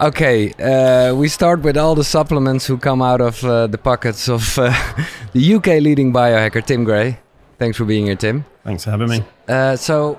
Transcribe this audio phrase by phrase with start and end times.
[0.00, 4.30] Okay, uh, we start with all the supplements who come out of uh, the pockets
[4.30, 4.72] of uh,
[5.34, 7.18] the UK leading biohacker Tim Gray.
[7.58, 8.46] Thanks for being here, Tim.
[8.64, 9.22] Thanks for having me.
[9.46, 10.18] Uh, so,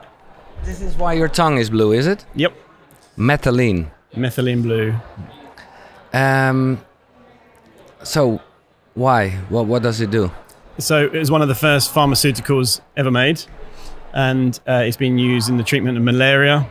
[0.64, 2.24] this is why your tongue is blue, is it?
[2.36, 2.54] Yep.
[3.18, 3.90] Methylene.
[4.16, 4.94] Methylene blue.
[6.14, 6.80] Um,
[8.04, 8.40] so,
[8.94, 9.32] why?
[9.50, 10.30] What what does it do?
[10.78, 13.44] So it was one of the first pharmaceuticals ever made,
[14.14, 16.70] and uh, it's been used in the treatment of malaria.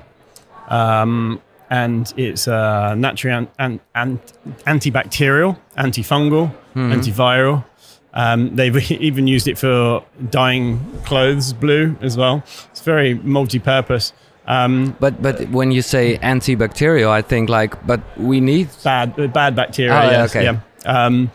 [0.69, 4.20] Um, and it's uh, naturally an, an, an,
[4.66, 7.65] antibacterial, antifungal, antiviral.
[8.12, 12.42] Um, they've even used it for dyeing clothes blue as well.
[12.70, 14.12] It's very multi-purpose.
[14.47, 18.69] Um, But but when you say antibacterial, I think like, but we need.
[18.83, 19.92] bad bad bacteria.
[19.92, 20.45] Oh, yeah, yes, okay.
[20.45, 20.59] yeah.
[20.84, 21.30] Um,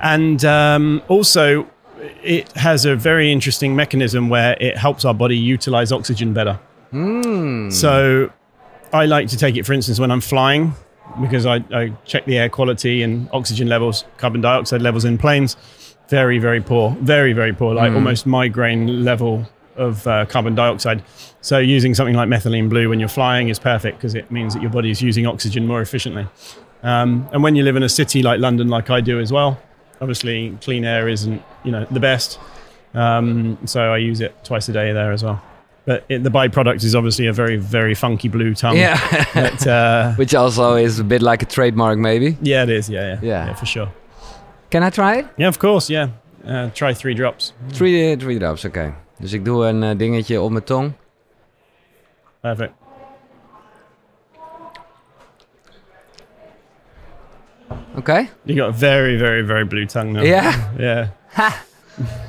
[0.00, 1.66] and um, also,
[2.22, 6.58] it has a very interesting mechanism where it helps our body utilize oxygen better.
[6.90, 7.70] Hmm.
[7.70, 8.30] So,
[8.92, 10.74] I like to take it, for instance, when I'm flying,
[11.20, 15.56] because I, I check the air quality and oxygen levels, carbon dioxide levels in planes.
[16.08, 16.96] Very, very poor.
[17.00, 17.74] Very, very poor.
[17.74, 21.02] Like almost migraine level of uh, carbon dioxide.
[21.40, 24.60] So using something like methylene blue when you're flying is perfect because it means that
[24.62, 26.26] your body is using oxygen more efficiently.
[26.82, 29.58] Um, and when you live in a city like London, like I do as well,
[30.00, 32.38] obviously clean air isn't you know the best.
[32.92, 35.42] Um, so I use it twice a day there as well.
[35.84, 38.76] But it, the byproduct is obviously a very, very funky blue tongue.
[38.76, 38.98] Yeah.
[39.34, 42.36] But, uh, Which also is a bit like a trademark, maybe.
[42.42, 42.88] yeah, it is.
[42.88, 43.54] Yeah, yeah, Yeah.
[43.54, 43.88] for sure.
[44.70, 45.26] Can I try it?
[45.36, 45.90] Yeah, of course.
[45.92, 46.08] Yeah,
[46.46, 47.52] uh, try three drops.
[47.72, 48.94] Three, three drops, oké.
[49.18, 50.92] Dus ik doe een eh, dingetje op mijn tong.
[52.40, 52.72] Perfect.
[57.96, 60.22] okay You got a very, very, very blue tongue now.
[60.22, 60.70] Yeah?
[60.78, 61.08] Yeah.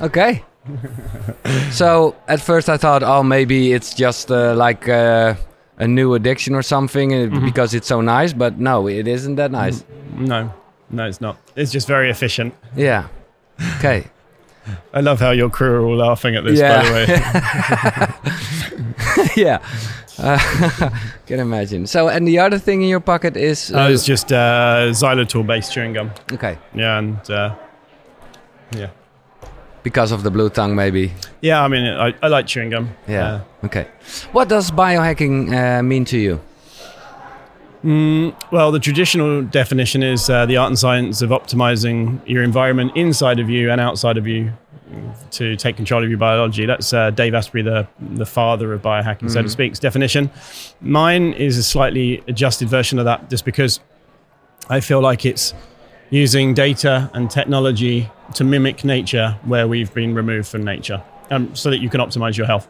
[0.00, 0.44] Okay.
[1.70, 5.34] so at first I thought, oh, maybe it's just uh, like uh,
[5.78, 7.44] a new addiction or something uh, Mm-hmm.
[7.44, 8.32] because it's so nice.
[8.32, 9.84] But no, it isn't that nice.
[10.16, 10.52] No,
[10.90, 11.36] no, it's not.
[11.56, 12.54] It's just very efficient.
[12.76, 13.08] Yeah.
[13.78, 14.04] Okay.
[14.94, 16.58] I love how your crew are all laughing at this.
[16.58, 16.82] Yeah.
[16.82, 16.94] By the
[19.26, 19.58] way, yeah.
[20.16, 20.38] Uh,
[21.26, 21.88] can imagine.
[21.88, 25.92] So and the other thing in your pocket is uh, it's just uh, xylitol-based chewing
[25.94, 26.12] gum.
[26.32, 27.56] okay Yeah, and uh,
[28.70, 28.90] yeah,
[29.84, 31.12] because of the blue tongue, maybe.
[31.40, 31.62] yeah.
[31.62, 32.90] I mean, I, I like chewing gum.
[33.06, 33.42] Yeah.
[33.62, 33.86] okay.
[34.32, 36.40] What does biohacking uh, mean to you?
[37.84, 42.92] Mm, well, the traditional definition is uh, the art and science of optimizing your environment
[42.96, 44.52] inside of you and outside of you
[45.32, 46.64] to take control of your biology.
[46.66, 50.30] That's uh, Dave Asprey, the, the father of biohacking, so to speak's definition.
[50.80, 53.80] Mine is a slightly adjusted version of that just because
[54.70, 55.52] I feel like it's
[56.14, 61.02] using data and technology to mimic nature where we've been removed from nature
[61.32, 62.68] um, so that you can optimize your health.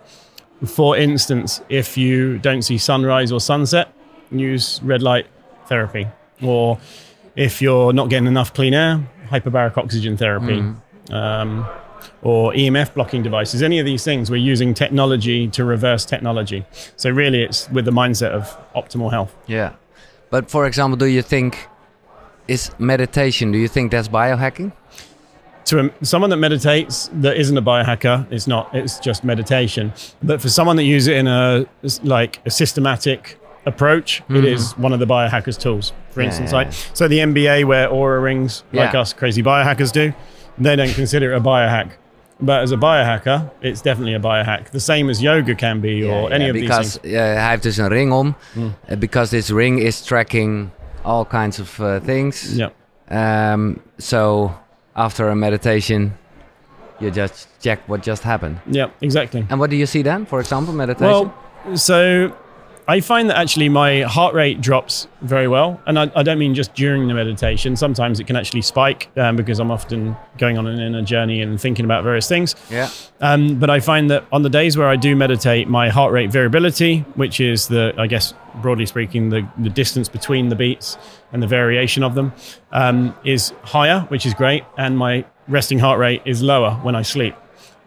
[0.64, 3.92] For instance, if you don't see sunrise or sunset,
[4.30, 5.26] use red light
[5.66, 6.06] therapy.
[6.40, 6.78] Or
[7.36, 10.64] if you're not getting enough clean air, hyperbaric oxygen therapy.
[11.10, 11.66] Um,
[12.22, 16.64] or EMF blocking devices, any of these things, we're using technology to reverse technology.
[16.96, 19.34] So, really, it's with the mindset of optimal health.
[19.46, 19.74] Yeah.
[20.30, 21.68] But for example, do you think
[22.48, 23.52] is meditation?
[23.52, 24.72] Do you think that's biohacking?
[25.66, 30.38] to a, someone that meditates that isn't a biohacker it's not it's just meditation but
[30.42, 31.64] for someone that uses it in a
[32.02, 36.58] like a systematic approach it is one of the biohackers tools for Yeah, instance yeah,
[36.58, 39.00] like so the nba wear Oura rings like Yeah.
[39.00, 40.12] us crazy biohackers do
[40.58, 41.92] they don't consider it a biohack
[42.40, 46.30] but as a biohacker it's definitely a biohack the same as yoga can be or
[46.30, 48.34] any of these because things uh, hij heeft dus een ring om.
[48.56, 50.70] Uh, because this ring is tracking
[51.04, 52.56] all kinds of uh, things.
[52.58, 52.70] yeah
[53.10, 54.50] Um, so
[54.96, 56.12] after a meditation,
[57.00, 58.56] you just check what just happened.
[58.66, 60.26] yeah exactly And what do you see then?
[60.26, 61.30] For example, meditation.
[61.66, 62.32] Well, so
[62.86, 65.80] I find that actually my heart rate drops very well.
[65.86, 67.76] And I, I don't mean just during the meditation.
[67.76, 71.58] Sometimes it can actually spike um, because I'm often going on an inner journey and
[71.58, 72.54] thinking about various things.
[72.70, 72.90] yeah.
[73.20, 76.30] Um, but I find that on the days where I do meditate, my heart rate
[76.30, 80.98] variability, which is the, I guess, broadly speaking, the, the distance between the beats
[81.32, 82.34] and the variation of them,
[82.72, 84.64] um, is higher, which is great.
[84.76, 87.34] And my resting heart rate is lower when I sleep.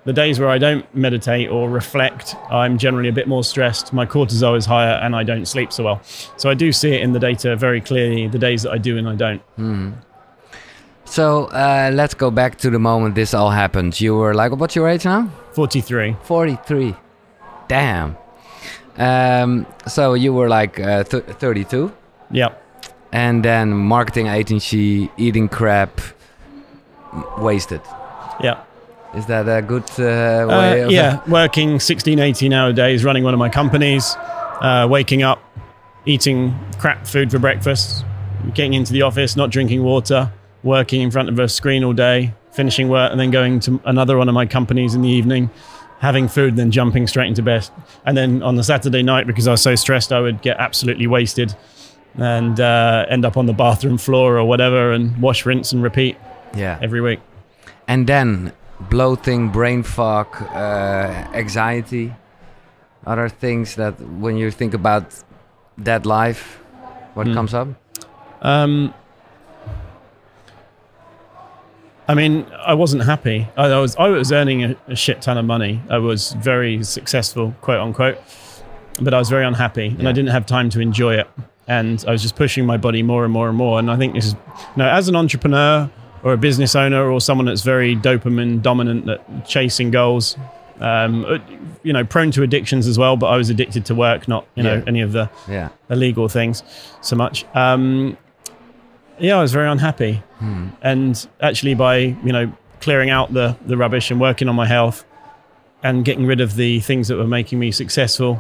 [0.08, 3.92] The days where I don't meditate or reflect, I'm generally a bit more stressed.
[3.92, 6.02] My cortisol is higher and I don't sleep so well.
[6.38, 8.98] So I do see it in the data very clearly the days that I do
[8.98, 9.42] and I don't.
[11.04, 14.00] So uh, let's go back to the moment this all happened.
[14.00, 15.30] You were like, what's your age now?
[15.52, 16.16] 43.
[16.24, 16.96] 43.
[17.68, 18.16] Damn.
[18.98, 21.92] Um, so you were like uh, th- 32.
[22.32, 22.54] Yeah.
[23.12, 26.00] And then marketing agency, eating crap,
[27.40, 27.82] wasted.
[28.42, 28.64] Yeah.
[29.16, 33.24] Is that a good uh, way Uh, of yeah, working 16, 18 hour days, running
[33.24, 34.16] one of my companies,
[34.62, 35.42] uh, waking up,
[36.06, 38.06] eating crap food for breakfast,
[38.54, 40.32] getting into the office, not drinking water,
[40.64, 44.18] working in front of a screen all day, finishing work, and then going to another
[44.18, 45.50] one of my companies in the evening,
[46.00, 47.68] having food, then jumping straight into bed.
[48.06, 51.08] And then on the Saturday night, because I was so stressed, I would get absolutely
[51.08, 51.56] wasted
[52.18, 56.18] and uh, end up on the bathroom floor or whatever and wash, rinse, and repeat
[56.56, 56.78] Yeah.
[56.82, 57.20] every week.
[57.88, 62.14] And then bloating, brain fog, uh, anxiety,
[63.06, 65.06] other things that when you think about
[65.78, 66.60] that life,
[67.14, 67.34] what Hmm.
[67.34, 67.68] comes up?
[68.42, 68.94] Um,
[72.08, 73.48] I mean, I wasn't happy.
[73.58, 75.82] I, I was I was earning a, a shit ton of money.
[75.90, 78.18] I was very successful, quote unquote,
[79.02, 80.10] but I was very unhappy, and Yeah.
[80.10, 81.28] I didn't have time to enjoy it.
[81.68, 83.78] And I was just pushing my body more and more and more.
[83.78, 85.90] And I think this is, you know, as an entrepreneur
[86.28, 90.38] or a business owner or someone that's very dopamine dominant, that chasing goals,
[90.82, 91.38] um, uh,
[91.84, 93.16] you know, prone to addictions as well.
[93.16, 94.84] But I was addicted to work, not you know Yeah.
[94.88, 95.70] any of the Yeah.
[95.90, 96.64] illegal things
[97.02, 97.46] so much.
[97.56, 98.18] Um,
[99.20, 100.22] yeah, I was very unhappy,
[100.82, 102.52] and actually by you know
[102.82, 105.06] clearing out the the rubbish and working on my health
[105.84, 108.38] and getting rid of the things that were making me successful,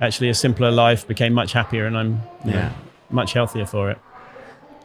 [0.00, 2.68] actually a simpler life became much happier, and I'm you know,
[3.10, 3.98] much healthier for it.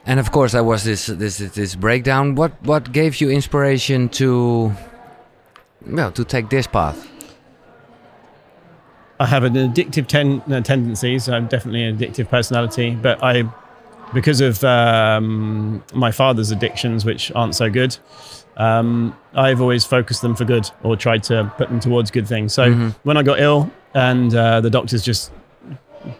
[0.05, 2.35] And of course, there was this this this breakdown.
[2.35, 4.73] What what gave you inspiration to,
[5.85, 7.07] well, to take this path?
[9.19, 11.29] I have an addictive ten- uh, tendencies.
[11.29, 13.43] I'm definitely an addictive personality, but I,
[14.15, 17.95] because of um, my father's addictions, which aren't so good,
[18.57, 22.53] um, I've always focused them for good or tried to put them towards good things.
[22.53, 25.31] So when I got ill and uh, the doctors just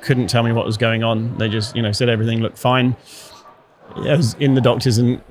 [0.01, 2.95] couldn't tell me what was going on, they just you know said everything looked fine.
[3.95, 5.21] I was in the doctors and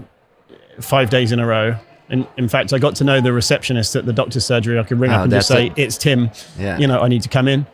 [0.80, 1.76] five days in a row.
[2.08, 4.78] In, in fact, I got to know the receptionist at the doctor's surgery.
[4.78, 5.72] I could ring Oh, up and just say, it.
[5.76, 6.76] "It's Tim." Yeah.
[6.78, 7.66] you know, I need to come in.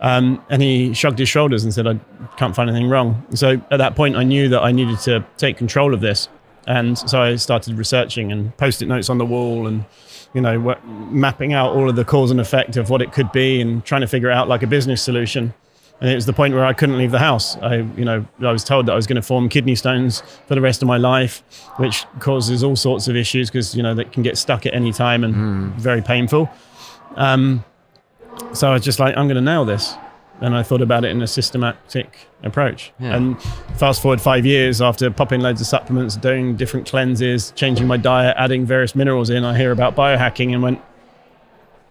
[0.00, 1.96] Um, and he shrugged his shoulders and said, I
[2.36, 3.24] can't find anything wrong.
[3.34, 6.28] So at that point, I knew that I needed to take control of this.
[6.66, 9.84] And so I started researching and post it notes on the wall and,
[10.34, 13.60] you know, mapping out all of the cause and effect of what it could be
[13.60, 15.54] and trying to figure out like a business solution.
[16.02, 17.56] And it was the point where I couldn't leave the house.
[17.58, 20.56] I, you know, I was told that I was going to form kidney stones for
[20.56, 21.44] the rest of my life,
[21.76, 24.92] which causes all sorts of issues because, you know, that can get stuck at any
[24.92, 26.50] time and very painful.
[27.14, 27.64] Um,
[28.52, 29.94] so I was just like, I'm going to nail this.
[30.40, 32.92] And I thought about it in a systematic approach.
[32.98, 33.14] Yeah.
[33.14, 33.40] And
[33.76, 38.34] fast forward five years after popping loads of supplements, doing different cleanses, changing my diet,
[38.36, 40.82] adding various minerals in, I hear about biohacking and went,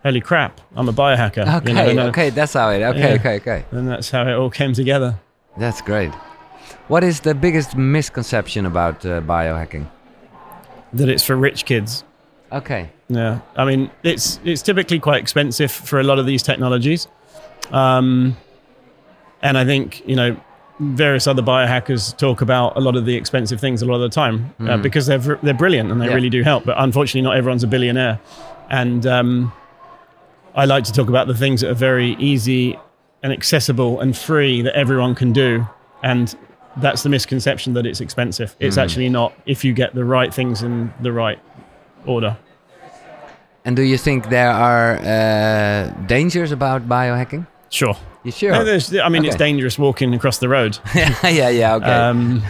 [0.03, 1.57] holy crap, I'm a biohacker.
[1.57, 2.81] Okay, You know, and, uh, okay, that's how it.
[2.83, 3.19] Okay, Yeah.
[3.19, 3.65] okay, okay.
[3.71, 5.15] And that's how it all came together.
[5.57, 6.11] That's great.
[6.87, 9.87] What is the biggest misconception about uh, biohacking?
[10.93, 12.03] That it's for rich kids.
[12.51, 12.89] Okay.
[13.07, 17.07] Yeah, I mean it's it's typically quite expensive for a lot of these technologies,
[17.71, 18.37] um,
[19.41, 20.37] and I think you know
[20.79, 24.09] various other biohackers talk about a lot of the expensive things a lot of the
[24.09, 26.13] time uh, because they're they're brilliant and they Yeah.
[26.15, 26.65] really do help.
[26.65, 28.19] But unfortunately, not everyone's a billionaire,
[28.69, 29.51] and um,
[30.53, 32.77] I like to talk about the things that are very easy
[33.23, 35.65] and accessible and free that everyone can do,
[36.03, 36.35] and
[36.77, 38.55] that's the misconception that it's expensive.
[38.59, 41.39] It's actually not if you get the right things in the right
[42.05, 42.37] order.
[43.63, 47.45] And do you think there are uh, dangers about biohacking?
[47.69, 47.95] Sure.
[48.23, 48.51] You sure?
[48.51, 51.75] No, I mean, it's dangerous walking across the road, yeah, yeah, yeah.
[51.75, 51.91] Okay.
[51.91, 52.43] um,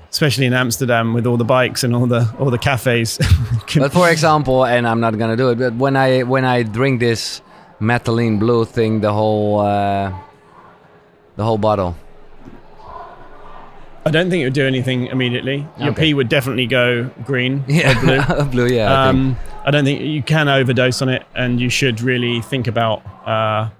[0.10, 3.18] especially in Amsterdam with all the bikes and all the all the cafes.
[3.76, 6.98] but for example, and I'm not gonna do it, but when I when I drink
[6.98, 7.42] this
[7.80, 10.12] methylene blue thing, the whole uh,
[11.36, 11.94] the whole bottle.
[14.06, 15.66] I don't think it would do anything immediately.
[15.78, 16.02] Your Okay.
[16.02, 18.44] pee would definitely go green Yeah, or blue.
[18.66, 18.66] blue.
[18.66, 18.92] Yeah.
[19.08, 19.16] I think.
[19.16, 23.00] Um, I don't think you can overdose on it, and you should really think about
[23.26, 23.70] uh,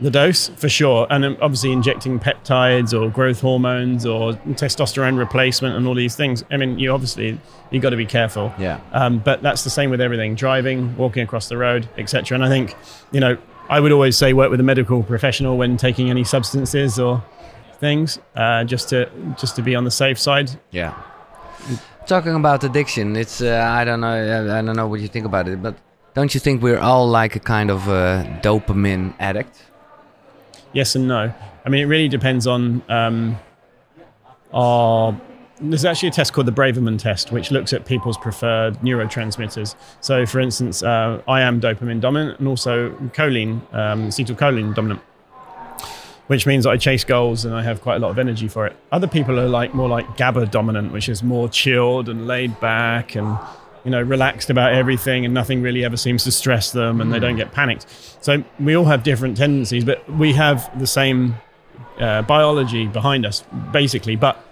[0.00, 1.06] the dose for sure.
[1.10, 6.44] And um, obviously, injecting peptides or growth hormones or testosterone replacement and all these things.
[6.50, 7.38] I mean, you obviously
[7.70, 8.52] you got to be careful.
[8.58, 8.80] Yeah.
[8.92, 12.34] Um, but that's the same with everything: driving, walking across the road, etc.
[12.34, 12.74] And I think,
[13.12, 13.36] you know,
[13.68, 17.24] I would always say work with a medical professional when taking any substances or
[17.80, 20.50] things, uh, just to just to be on the safe side.
[20.70, 20.94] Yeah.
[22.06, 25.48] Talking about addiction, it's uh, I don't know I, don't know what you think about
[25.48, 25.74] it, but
[26.14, 29.64] don't you think we're all like a kind of uh, dopamine addict?
[30.76, 31.32] Yes and no.
[31.64, 33.38] I mean, it really depends on um,
[34.52, 35.18] our.
[35.58, 39.74] There's actually a test called the Braverman test, which looks at people's preferred neurotransmitters.
[40.02, 45.00] So, for instance, uh, I am dopamine dominant and also choline, um, acetylcholine dominant,
[46.26, 48.76] which means I chase goals and I have quite a lot of energy for it.
[48.92, 53.14] Other people are like more like GABA dominant, which is more chilled and laid back
[53.14, 53.38] and
[53.86, 57.20] you know relaxed about everything, and nothing really ever seems to stress them, and they
[57.20, 57.86] don't get panicked.
[58.20, 61.36] So we all have different tendencies, but we have the same
[62.00, 64.42] uh, biology behind us, basically, but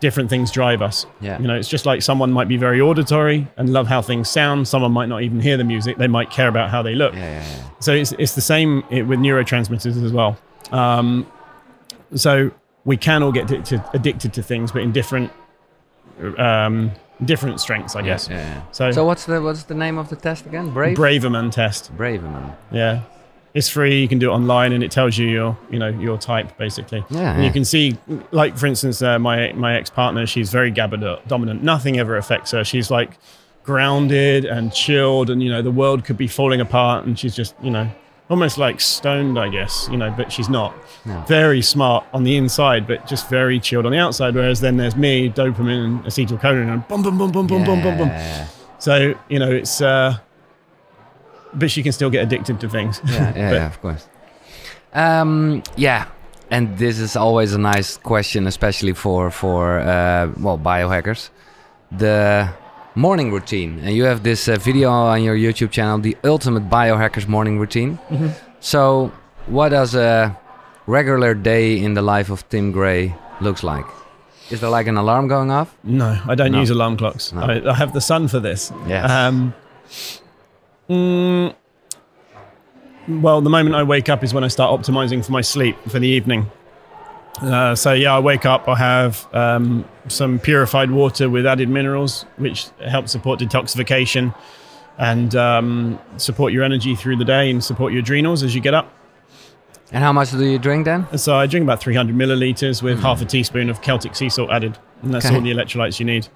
[0.00, 1.06] different things drive us.
[1.22, 1.40] Yeah.
[1.40, 4.68] You know, it's just like someone might be very auditory and love how things sound.
[4.68, 5.96] Someone might not even hear the music.
[5.96, 7.14] They might care about how they look.
[7.14, 7.70] Yeah, yeah, yeah.
[7.80, 10.36] So it's, it's the same with neurotransmitters as well.
[10.72, 11.26] Um,
[12.14, 12.50] so
[12.84, 15.32] we can all get addicted, addicted to things, but in different
[16.36, 16.92] um,
[17.24, 18.28] different strengths, I guess.
[18.28, 18.62] Yeah, yeah.
[18.72, 20.70] So, So what's the what's the name of the test again?
[20.70, 20.96] Brave.
[20.96, 21.94] Braverman test.
[21.96, 22.54] Braverman.
[22.72, 23.02] Yeah.
[23.54, 24.00] It's free.
[24.00, 27.04] You can do it online, and it tells you your, you know, your type basically.
[27.08, 27.46] Yeah, And yeah.
[27.46, 27.96] you can see,
[28.32, 30.26] like for instance, uh, my my ex partner.
[30.26, 31.62] She's very GABA dominant.
[31.62, 32.64] Nothing ever affects her.
[32.64, 33.12] She's like
[33.62, 37.54] grounded and chilled, and you know, the world could be falling apart, and she's just,
[37.62, 37.88] you know,
[38.30, 39.88] almost like stoned, I guess.
[39.90, 40.74] You know, but she's not.
[41.04, 41.22] No.
[41.28, 44.34] Very smart on the inside, but just very chilled on the outside.
[44.34, 47.98] Whereas then there's me, dopamine, and acetylcholine, and boom, boom, boom, boom, boom, boom, boom,
[47.98, 48.10] boom.
[48.78, 49.80] So you know, it's.
[49.80, 50.18] uh
[51.56, 53.00] but she can still get addicted to things.
[53.04, 54.08] yeah, yeah, But- yeah, of course.
[54.92, 56.06] Um, yeah,
[56.50, 61.30] and this is always a nice question, especially for for uh, well biohackers.
[61.92, 62.48] The
[62.94, 67.26] morning routine, and you have this uh, video on your YouTube channel, the Ultimate Biohackers
[67.26, 67.98] Morning Routine.
[68.10, 68.28] Mm-hmm.
[68.60, 69.12] So,
[69.46, 70.36] what does a
[70.86, 73.84] regular day in the life of Tim Gray looks like?
[74.50, 75.74] Is there like an alarm going off?
[75.82, 76.60] No, I don't No.
[76.60, 77.32] use alarm clocks.
[77.32, 77.40] No.
[77.40, 78.70] I, I have the sun for this.
[78.86, 79.10] Yes.
[79.10, 79.54] Um,
[80.88, 81.54] mm,
[83.08, 85.98] well, the moment I wake up is when I start optimizing for my sleep for
[85.98, 86.50] the evening.
[87.42, 88.68] Uh, so yeah, I wake up.
[88.68, 94.34] I have um, some purified water with added minerals, which help support detoxification
[94.98, 98.74] and um, support your energy through the day and support your adrenals as you get
[98.74, 98.92] up.
[99.92, 101.06] And how much do you drink then?
[101.18, 104.78] So I drink about 300 milliliters with half a teaspoon of Celtic sea salt added,
[105.02, 105.34] and that's Okay.
[105.34, 106.28] all the electrolytes you need.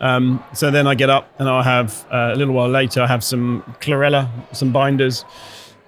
[0.00, 3.06] Um, so then I get up and I'll have uh, a little while later I
[3.06, 5.24] have some chlorella, some binders.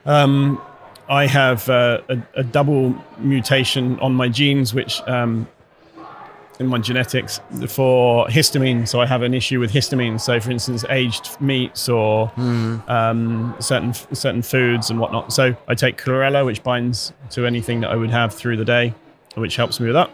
[0.06, 0.60] Um,
[1.08, 5.48] I have uh, a, a double mutation on my genes, which um,
[6.58, 8.86] in my genetics for histamine.
[8.86, 10.20] So I have an issue with histamine.
[10.20, 15.32] So for instance, aged meats or um, certain certain foods and whatnot.
[15.32, 18.92] So I take chlorella, which binds to anything that I would have through the day,
[19.34, 20.10] which helps me with that.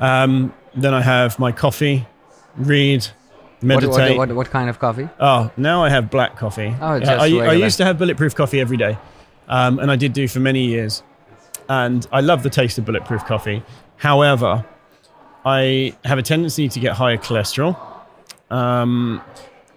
[0.00, 2.06] Um, then I have my coffee,
[2.56, 4.16] read, What, meditate.
[4.16, 5.08] what, what, what kind of coffee?
[5.20, 6.74] Oh, now I have black coffee.
[6.80, 7.54] Oh, just I, I regular.
[7.54, 8.96] used to have bulletproof coffee every day,
[9.50, 11.02] um, and I did do for many years.
[11.68, 13.62] And I love the taste of bulletproof coffee.
[13.96, 14.64] However,
[15.44, 17.76] I have a tendency to get higher cholesterol,
[18.50, 19.20] um,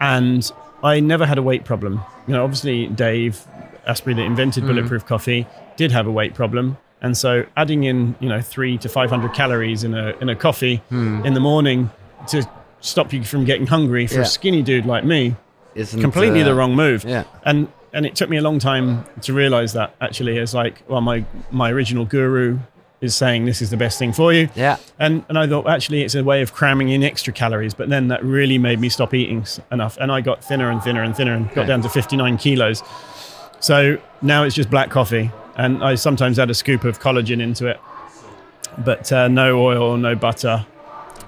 [0.01, 0.49] and
[0.83, 2.01] I never had a weight problem.
[2.27, 3.45] You know, obviously Dave
[3.85, 6.77] Asprey, that invented bulletproof coffee, did have a weight problem.
[7.01, 10.35] And so, adding in you know three to five hundred calories in a in a
[10.35, 11.89] coffee in the morning
[12.27, 12.49] to
[12.79, 14.21] stop you from getting hungry for Yeah.
[14.21, 15.35] a skinny dude like me
[15.75, 17.03] Isn't, completely uh, the wrong move.
[17.03, 17.23] Yeah.
[17.45, 21.01] And and it took me a long time to realize that actually as like well
[21.01, 22.59] my my original guru
[23.01, 24.47] is saying this is the best thing for you.
[24.55, 24.77] Yeah.
[24.99, 28.07] And and I thought actually it's a way of cramming in extra calories, but then
[28.07, 31.33] that really made me stop eating enough and I got thinner and thinner and thinner
[31.33, 31.67] and got Okay.
[31.67, 32.81] down to 59 kilos.
[33.59, 37.67] So now it's just black coffee and I sometimes add a scoop of collagen into
[37.67, 37.79] it.
[38.77, 40.65] But uh, no oil, no butter.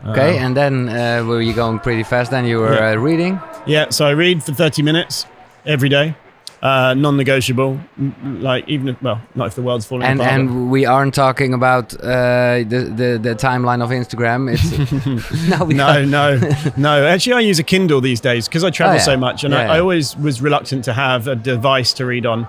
[0.08, 2.32] Okay, and then uh, were you going pretty fast?
[2.32, 2.92] Then you were Yeah.
[2.92, 3.40] uh, reading.
[3.66, 5.26] Yeah, so I read for 30 minutes
[5.66, 6.16] every day.
[6.62, 7.80] Uh, non-negotiable,
[8.24, 10.34] like even if, well, not if the world's falling And apart.
[10.34, 14.50] and we aren't talking about uh, the, the the timeline of Instagram.
[14.52, 14.72] It's
[15.50, 16.40] no, no, no,
[16.76, 17.06] no.
[17.06, 19.04] Actually, I use a Kindle these days because I travel Oh, yeah.
[19.04, 19.74] so much, and Yeah, I, yeah.
[19.74, 22.48] I always was reluctant to have a device to read on.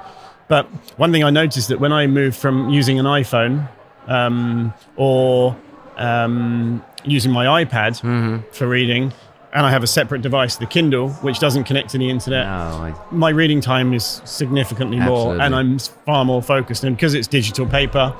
[0.49, 3.69] But one thing I noticed that when I moved from using an iPhone
[4.07, 5.57] um, or
[5.99, 8.51] um, using my iPad Mm-hmm.
[8.53, 9.13] for reading,
[9.57, 12.53] and I have a separate device, the Kindle, which doesn't connect to the internet, No,
[12.53, 16.85] I- my reading time is significantly more, and I'm far more focused.
[16.85, 18.13] And because it's digital paper,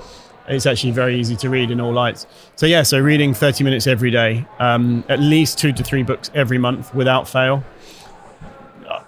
[0.49, 2.27] it's actually very easy to read in all lights.
[2.57, 6.31] So yeah, so reading 30 minutes every day, um, at least two to three books
[6.35, 7.63] every month without fail.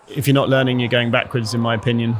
[0.08, 2.16] If you're not learning, you're going backwards, in my opinion.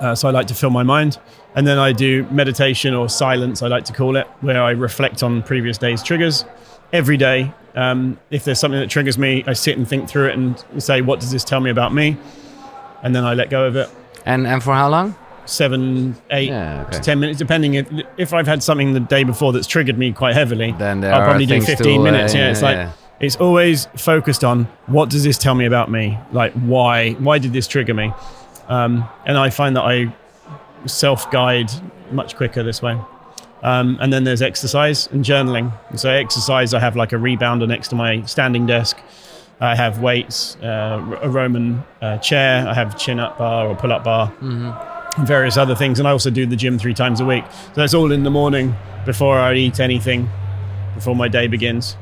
[0.00, 1.18] Uh, so I like to fill my mind,
[1.56, 5.22] and then I do meditation or silence, I like to call it, where I reflect
[5.24, 6.44] on previous day's triggers
[6.92, 7.52] every day.
[7.78, 11.00] Um, if there's something that triggers me, I sit and think through it and say,
[11.00, 12.16] what does this tell me about me?
[13.04, 13.88] And then I let go of it.
[14.26, 15.14] and and for how long?
[15.46, 16.96] Seven, eight Yeah, okay.
[16.96, 20.12] to ten minutes, depending if, if I've had something the day before that's triggered me
[20.12, 20.72] quite heavily.
[20.72, 22.34] Then I'll probably do things to, 15 uh, minutes.
[22.34, 22.92] yeah, it's yeah, like yeah.
[23.20, 26.18] it's always focused on what does this tell me about me?
[26.32, 27.12] Like why?
[27.12, 28.12] Why did this trigger me?
[28.68, 30.12] Um, and I find that I
[30.86, 31.70] self guide
[32.10, 32.98] much quicker this way.
[33.62, 35.72] Um, and then there's exercise and journaling.
[35.98, 38.96] So exercise, I have like a rebounder next to my standing desk.
[39.60, 42.66] I have weights, uh, a Roman uh, chair.
[42.68, 45.98] I have chin up bar or pull up bar, and various other things.
[45.98, 47.44] And I also do the gym three times a week.
[47.74, 50.28] So that's all in the morning before I eat anything.
[50.94, 51.96] before my day begins.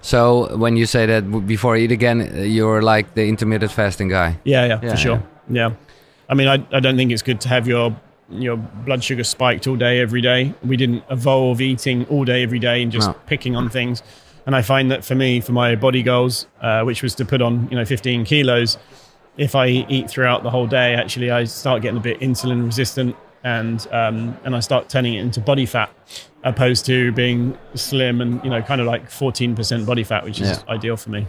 [0.00, 4.08] So when you say that before I eat again, uh, you're like the intermittent fasting
[4.08, 4.36] guy.
[4.44, 5.22] Yeah, yeah, Yeah, for sure.
[5.48, 5.72] Yeah.
[6.28, 7.94] I mean, I, I don't think it's good to have your
[8.32, 10.54] your blood sugar spiked all day every day.
[10.64, 13.14] We didn't evolve eating all day every day and just No.
[13.26, 14.02] picking on things.
[14.46, 17.40] And I find that for me, for my body goals, uh, which was to put
[17.42, 18.78] on you know 15 kilos,
[19.36, 23.14] if I eat throughout the whole day, actually I start getting a bit insulin resistant
[23.44, 25.90] and um, and I start turning it into body fat,
[26.44, 30.48] opposed to being slim and you know kind of like 14% body fat, which is
[30.66, 30.74] Yeah.
[30.74, 31.26] ideal for me.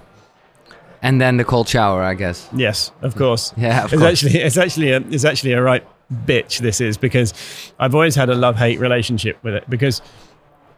[1.01, 2.47] And then the cold shower, I guess.
[2.55, 3.53] Yes, of course.
[3.57, 4.11] Yeah, of it's course.
[4.23, 6.59] actually it's actually a it's actually a right bitch.
[6.59, 7.33] This is because
[7.79, 10.01] I've always had a love hate relationship with it because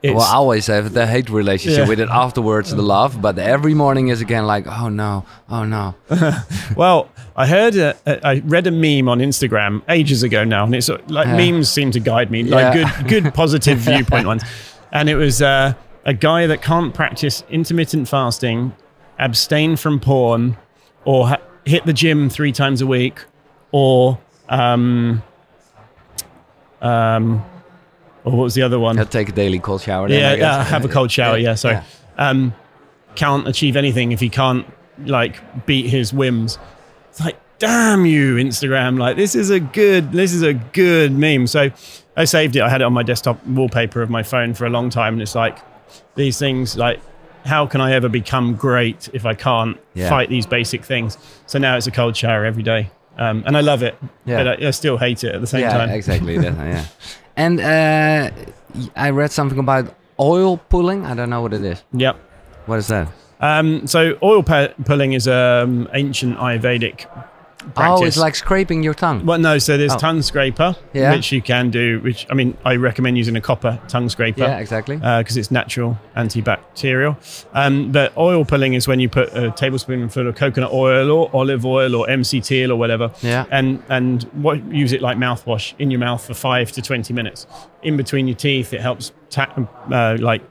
[0.03, 1.87] it's well, I always have the hate relationship Yeah.
[1.87, 3.21] with it afterwards, the love.
[3.21, 5.95] But every morning is again like, oh no, oh no.
[6.75, 7.09] well.
[7.37, 10.89] I heard a, a, I read a meme on Instagram ages ago now, and it's
[10.89, 11.35] uh, like Yeah.
[11.51, 13.01] memes seem to guide me, like Yeah.
[13.01, 14.41] good good positive viewpoint ones.
[14.93, 15.73] And it was uh,
[16.05, 18.73] a guy that can't practice intermittent fasting,
[19.19, 20.55] abstain from porn,
[21.03, 23.19] or ha- hit the gym three times a week,
[23.73, 24.17] or
[24.49, 25.21] um,
[26.81, 27.43] um,
[28.23, 28.97] or what was the other one?
[28.99, 30.07] I'll take a daily cold shower.
[30.09, 31.37] Then, yeah, yeah, have a cold shower.
[31.37, 31.75] Yeah, sorry.
[31.75, 31.83] Yeah.
[32.17, 32.53] Um,
[33.15, 34.65] can't achieve anything if he can't
[35.05, 36.57] like beat his whims.
[37.09, 38.99] It's like, damn you, Instagram!
[38.99, 41.47] Like this is a good, this is a good meme.
[41.47, 41.69] So
[42.17, 42.61] I saved it.
[42.61, 45.21] I had it on my desktop wallpaper of my phone for a long time, and
[45.21, 45.57] it's like
[46.15, 46.99] these things like.
[47.45, 50.09] How can I ever become great if I can't Yeah.
[50.09, 51.15] fight these basic things?
[51.45, 53.97] So now it's a cold shower every day, um, and I love it.
[54.25, 54.43] Yeah.
[54.43, 55.89] But I, I still hate it at the same yeah, time.
[55.89, 56.37] exactly.
[56.45, 56.85] that, yeah.
[57.35, 58.31] And uh,
[58.95, 61.05] I read something about oil pulling.
[61.05, 61.83] I don't know what it is.
[61.93, 62.17] Yep.
[62.65, 63.07] What is that?
[63.41, 67.07] Um, so oil pulling is um, ancient Ayurvedic
[67.73, 68.01] practice.
[68.01, 69.25] Oh, it's like scraping your tongue.
[69.25, 69.57] well, no.
[69.57, 69.97] So there's Oh.
[69.97, 71.11] tongue scraper, Yeah.
[71.13, 71.99] which you can do.
[72.01, 74.41] Which I mean, I recommend using a copper tongue scraper.
[74.41, 74.97] Yeah, exactly.
[74.97, 77.15] Because it's natural, antibacterial.
[77.53, 81.65] Um, but oil pulling is when you put a tablespoonful of coconut oil or olive
[81.65, 83.45] oil or MCT or whatever, Yeah.
[83.51, 87.47] and and what use it like mouthwash in your mouth for five to twenty minutes.
[87.83, 89.49] In between your teeth, it helps ta-
[89.91, 90.41] uh, like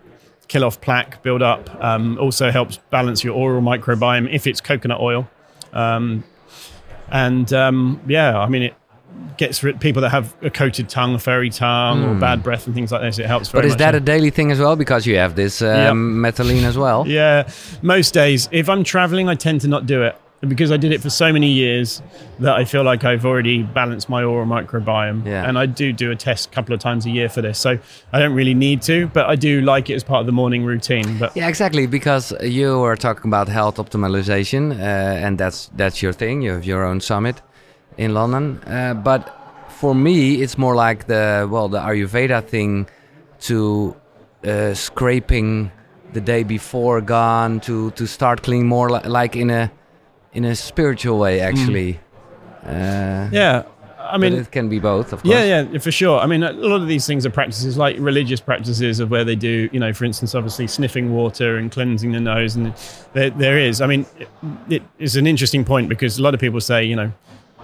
[0.49, 1.71] kill off plaque, build up.
[1.83, 5.29] Um, also helps balance your oral microbiome if it's coconut oil.
[5.73, 6.23] Um,
[7.11, 8.75] and um, yeah, I mean it
[9.37, 12.75] gets rid people that have a coated tongue, a furry tongue, or bad breath and
[12.75, 13.19] things like this.
[13.19, 13.49] It helps.
[13.49, 13.69] Very Hmm.
[13.69, 14.77] But is that a daily thing as well?
[14.77, 17.07] Because you have this um, methylene as well.
[17.07, 17.49] Yeah,
[17.83, 18.49] most days.
[18.53, 20.17] If I'm traveling, I tend to not do it
[20.49, 22.03] because I did it for so many years
[22.41, 25.27] that I feel like I've already balanced my oral microbiome.
[25.27, 25.49] Yeah.
[25.49, 27.79] And I do do a test a couple of times a year for this, so
[28.13, 30.65] I don't really need to, but I do like it as part of the morning
[30.65, 31.19] routine.
[31.19, 31.87] But Yeah, exactly.
[31.87, 34.83] Because you were talking about health optimization, uh,
[35.27, 36.43] and that's that's your thing.
[36.43, 37.43] You have your own summit
[37.97, 38.61] in London.
[38.67, 39.23] Uh, but
[39.69, 42.89] for me, it's more like the well, the Ayurveda thing
[43.41, 43.95] to
[44.47, 45.71] uh, scraping
[46.13, 49.71] the day before gone to to start clean more li- like in a
[50.35, 51.43] in a spiritual way, mm.
[51.43, 52.01] actually.
[52.65, 53.65] Uh, yeah,
[53.99, 55.33] I mean, it can be both, of course.
[55.35, 56.19] Yeah, yeah, for sure.
[56.19, 59.37] I mean, a lot of these things are practices like religious practices of where they
[59.37, 62.75] do, you know, for instance, obviously sniffing water and cleansing the nose, and
[63.13, 63.81] there, there is.
[63.81, 64.29] I mean, it,
[64.69, 67.13] it is an interesting point because a lot of people say, you know,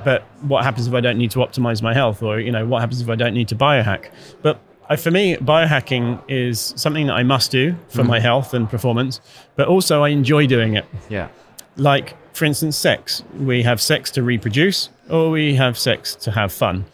[0.04, 2.80] but what happens if I don't need to optimize my health, or you know, what
[2.80, 4.10] happens if I don't need to biohack?
[4.40, 8.08] But I, for me, biohacking is something that I must do for mm-hmm.
[8.08, 9.20] my health and performance,
[9.56, 11.28] but also I enjoy doing it Yeah.
[11.76, 16.52] like for instance sex we have sex to reproduce or we have sex to have
[16.52, 16.84] fun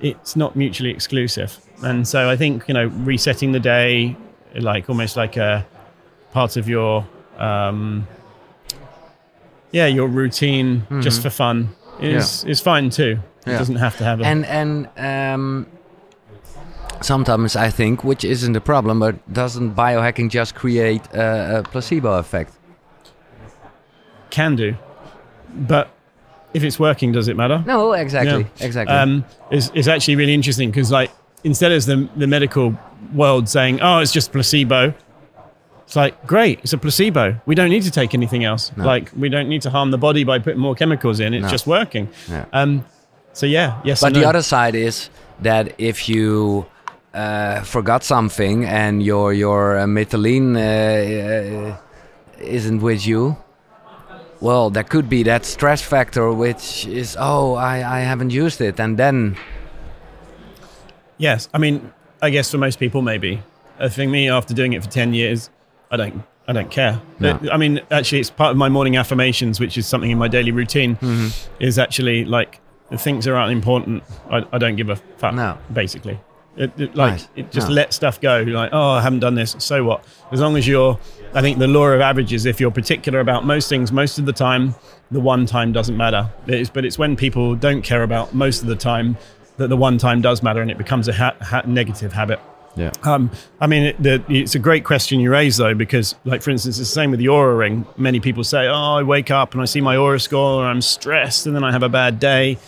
[0.00, 4.16] it's not mutually exclusive and so i think you know resetting the day
[4.54, 5.64] like almost like a
[6.32, 7.06] part of your
[7.38, 8.06] um
[9.72, 11.68] yeah your routine just for fun
[12.00, 13.50] is is fine too it Mm-hmm.
[13.50, 13.58] Yeah.
[13.58, 15.66] doesn't have to have a And and um,
[17.00, 22.18] sometimes I think, which isn't a problem, but doesn't biohacking just create a, a placebo
[22.18, 22.52] effect?
[24.38, 24.68] Can do
[25.72, 25.84] but
[26.54, 28.66] if it's working does it matter No, exactly, Yeah.
[28.66, 28.94] exactly.
[28.96, 31.10] um, is, is actually really interesting because like
[31.44, 32.66] instead of the, the medical
[33.14, 34.80] world saying oh it's just placebo
[35.86, 39.28] it's like great it's a placebo we don't need to take anything else like we
[39.34, 41.56] don't need to harm the body by putting more chemicals in it's No.
[41.56, 42.44] just working Yeah.
[42.60, 42.70] um,
[43.32, 44.28] so yeah yes but the no.
[44.30, 45.10] other side is
[45.42, 46.64] that if you
[47.14, 50.60] uh, forgot something and your your uh, methylene uh,
[51.70, 51.76] uh,
[52.58, 53.36] isn't with you,
[54.40, 58.78] well, there could be that stress factor, which is oh, I, I haven't used it,
[58.80, 59.36] and then
[61.18, 63.42] yes i mean i guess for most people maybe
[63.78, 65.48] i think me after doing it for 10 years
[65.90, 67.38] i don't i don't care No.
[67.50, 70.50] i mean actually it's part of my morning affirmations which is something in my daily
[70.52, 71.28] routine Mm-hmm.
[71.62, 72.60] is actually like
[72.98, 75.56] things are aren't important I, I don't give a fuck No.
[75.72, 76.20] basically
[76.56, 77.28] It, it, like Nice.
[77.36, 77.74] it just Yeah.
[77.74, 78.42] let stuff go.
[78.46, 79.54] Like, oh, I haven't done this.
[79.58, 80.04] So what?
[80.32, 80.98] As long as you're,
[81.34, 82.46] I think the law of averages.
[82.46, 84.74] If you're particular about most things, most of the time,
[85.10, 86.30] the one time doesn't matter.
[86.46, 89.16] It is, but it's when people don't care about most of the time
[89.58, 92.40] that the one time does matter, and it becomes a ha- ha- negative habit.
[92.74, 92.90] Yeah.
[93.04, 96.50] Um, I mean, it, the, it's a great question you raise, though, because, like, for
[96.50, 97.86] instance, it's the same with the Oura ring.
[97.96, 100.82] Many people say, "Oh, I wake up and I see my Oura score, and I'm
[100.82, 102.58] stressed, and then I have a bad day."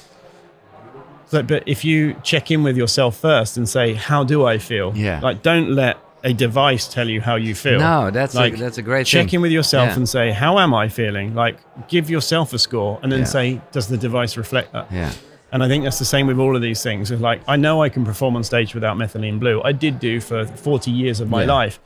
[1.31, 4.93] So, but if you check in with yourself first and say, "How do I feel?"
[4.97, 5.21] Yeah.
[5.23, 7.79] Like, don't let a device tell you how you feel.
[7.79, 9.35] No, that's a- like that's a great check thing.
[9.39, 9.97] in with yourself Yeah.
[9.97, 11.57] and say, "How am I feeling?" Like,
[11.89, 13.25] give yourself a score, and then Yeah.
[13.27, 15.11] say, "Does the device reflect that?" Yeah.
[15.53, 17.11] And I think that's the same with all of these things.
[17.11, 19.63] It's like, I know I can perform on stage without methylene blue.
[19.65, 21.53] I did do for 40 years of my Yeah.
[21.55, 21.79] life.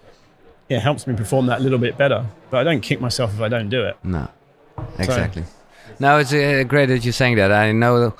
[0.68, 2.24] It helps me perform that a little bit better.
[2.50, 3.96] But I don't kick myself if I don't do it.
[4.02, 4.26] No,
[4.98, 5.44] exactly.
[6.00, 7.52] No, it's uh, great that you're saying that.
[7.52, 8.14] I know.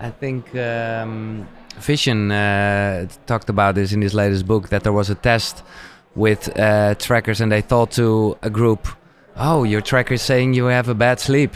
[0.00, 1.46] I think um,
[1.78, 5.62] Vishen uh, talked about this in his latest book that there was a test
[6.14, 8.88] with uh, trackers, and they thought to a group,
[9.36, 11.54] "Oh, your tracker is saying you have a bad sleep,"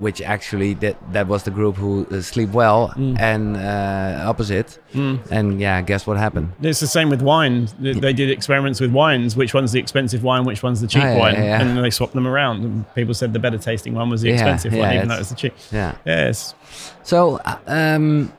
[0.00, 4.78] which actually that that was the group who uh, sleep well, and uh, opposite.
[4.94, 6.48] And yeah, guess what happened?
[6.62, 7.68] It's the same with wine.
[7.78, 9.36] They they did experiments with wines.
[9.36, 10.44] Which one's the expensive wine?
[10.44, 11.34] Which one's the cheap Oh, yeah, wine?
[11.34, 11.60] yeah, yeah.
[11.60, 12.64] And then they swapped them around.
[12.64, 15.16] And people said the better tasting one was the Yeah, expensive yeah, one, even though
[15.16, 15.54] it was the cheap.
[15.70, 15.94] Yeah.
[16.06, 16.54] Yes.
[17.02, 18.32] So, uh, um,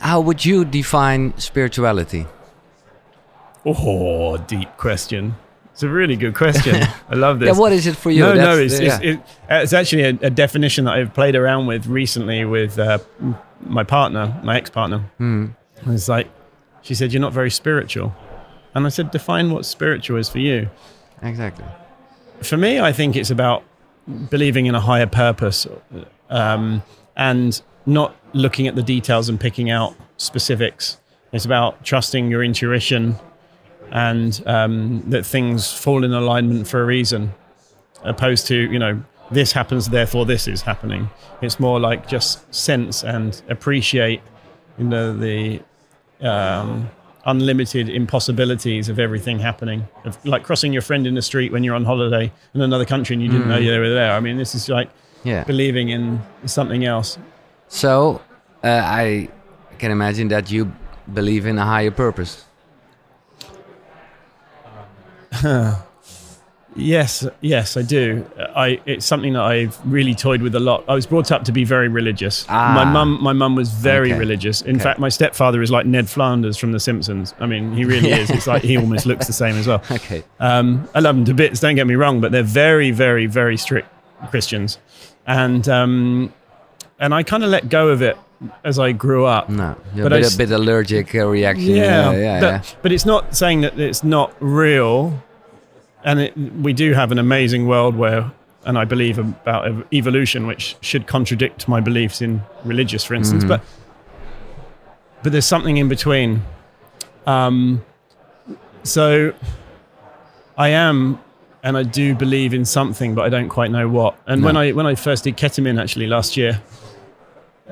[0.00, 2.26] how would you define spirituality?
[3.64, 5.34] Oh, deep question.
[5.78, 6.74] It's a really good question.
[7.08, 7.54] I love this.
[7.54, 8.22] Yeah, what is it for you?
[8.22, 9.10] No, no, That's it's, it's, yeah.
[9.12, 9.20] it,
[9.62, 12.98] it's actually a, a definition that I've played around with recently with uh,
[13.60, 15.08] my partner, my ex-partner.
[15.18, 15.46] Hmm.
[15.86, 16.26] It's like,
[16.82, 18.12] she said, "You're not very spiritual,"
[18.74, 20.68] and I said, "Define what spiritual is for you."
[21.22, 21.64] exactly.
[22.42, 23.62] For me, I think it's about
[24.30, 25.64] believing in a higher purpose
[26.28, 26.82] um,
[27.14, 30.98] and not looking at the details and picking out specifics.
[31.30, 33.14] It's about trusting your intuition
[33.90, 37.32] and um, that things fall in alignment for a reason,
[38.04, 41.08] opposed to, you know, this happens, therefore this is happening.
[41.42, 44.20] It's more like just sense and appreciate,
[44.78, 45.60] you know, the
[46.20, 46.88] um,
[47.26, 49.86] unlimited impossibilities of everything happening.
[50.04, 53.14] Of, like crossing your friend in the street when you're on holiday in another country
[53.14, 54.12] and you didn't know they were there.
[54.12, 54.88] I mean, this is like
[55.24, 55.44] Yeah.
[55.44, 57.18] believing in something else.
[57.68, 58.22] So,
[58.64, 59.28] uh, I
[59.78, 60.72] can imagine that you
[61.12, 62.44] believe in a higher purpose.
[66.76, 68.24] Yes, yes, I do.
[68.54, 70.84] I it's something that I've really toyed with a lot.
[70.86, 72.46] I was brought up to be very religious.
[72.48, 72.72] Ah.
[72.72, 74.18] My mum, my mum was very Okay.
[74.18, 74.62] religious.
[74.62, 74.84] In Okay.
[74.84, 77.34] fact, my stepfather is like Ned Flanders from The Simpsons.
[77.40, 78.30] I mean, he really is.
[78.30, 79.82] It's like he almost looks the same as well.
[79.90, 80.22] Okay.
[80.38, 81.58] Um, I love them to bits.
[81.58, 83.88] Don't get me wrong, but they're very, very, very strict
[84.30, 84.78] Christians,
[85.26, 86.32] and um,
[87.00, 88.16] and I kind of let go of it
[88.64, 89.48] as I grew up.
[89.48, 91.70] No, But a I bit, s- a bit allergic uh, reaction.
[91.74, 92.62] Yeah, yeah, but, yeah.
[92.82, 95.20] but it's not saying that it's not real.
[96.04, 98.30] And it, we do have an amazing world where,
[98.64, 103.42] and I believe about evolution, which should contradict my beliefs in religious, for instance.
[103.44, 103.48] Mm-hmm.
[103.48, 103.62] But
[105.22, 106.42] but there's something in between.
[107.26, 107.84] Um,
[108.84, 109.34] so
[110.56, 111.18] I am,
[111.64, 114.16] and I do believe in something, but I don't quite know what.
[114.28, 116.62] And when I when I first did ketamine, actually last year,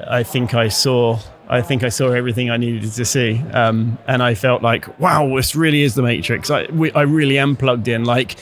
[0.09, 4.21] I think I saw I think I saw everything I needed to see, um, and
[4.23, 6.51] I felt like, wow, this really is the Matrix.
[6.51, 8.05] I we, I really am plugged in.
[8.05, 8.37] Like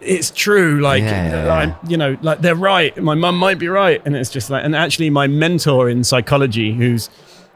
[0.00, 0.80] it's true.
[0.80, 2.96] Like Yeah, I'm, you know, like they're right.
[2.96, 6.72] My mum might be right, and it's just like, and actually, my mentor in psychology,
[6.74, 7.10] who's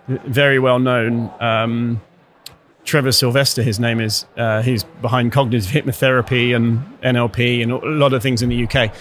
[0.09, 1.31] very well known.
[1.41, 2.01] Um,
[2.85, 4.27] Trevor Silvester, his name is.
[4.37, 8.93] Uh, he's behind cognitive hypnotherapy and NLP and a lot of things in the UK.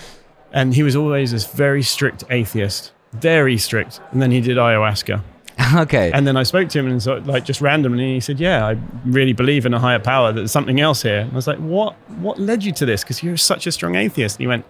[0.54, 4.00] And he was always this very strict atheist, very strict.
[4.12, 5.22] And then he did ayahuasca.
[5.76, 6.12] okay.
[6.14, 8.78] And then I spoke to him and so, like just randomly, he said, "Yeah, I
[9.06, 10.32] really believe in a higher power.
[10.32, 11.96] There's something else here." And I was like, "What?
[12.20, 13.04] What led you to this?
[13.04, 14.66] Because you're such a strong atheist." And he went,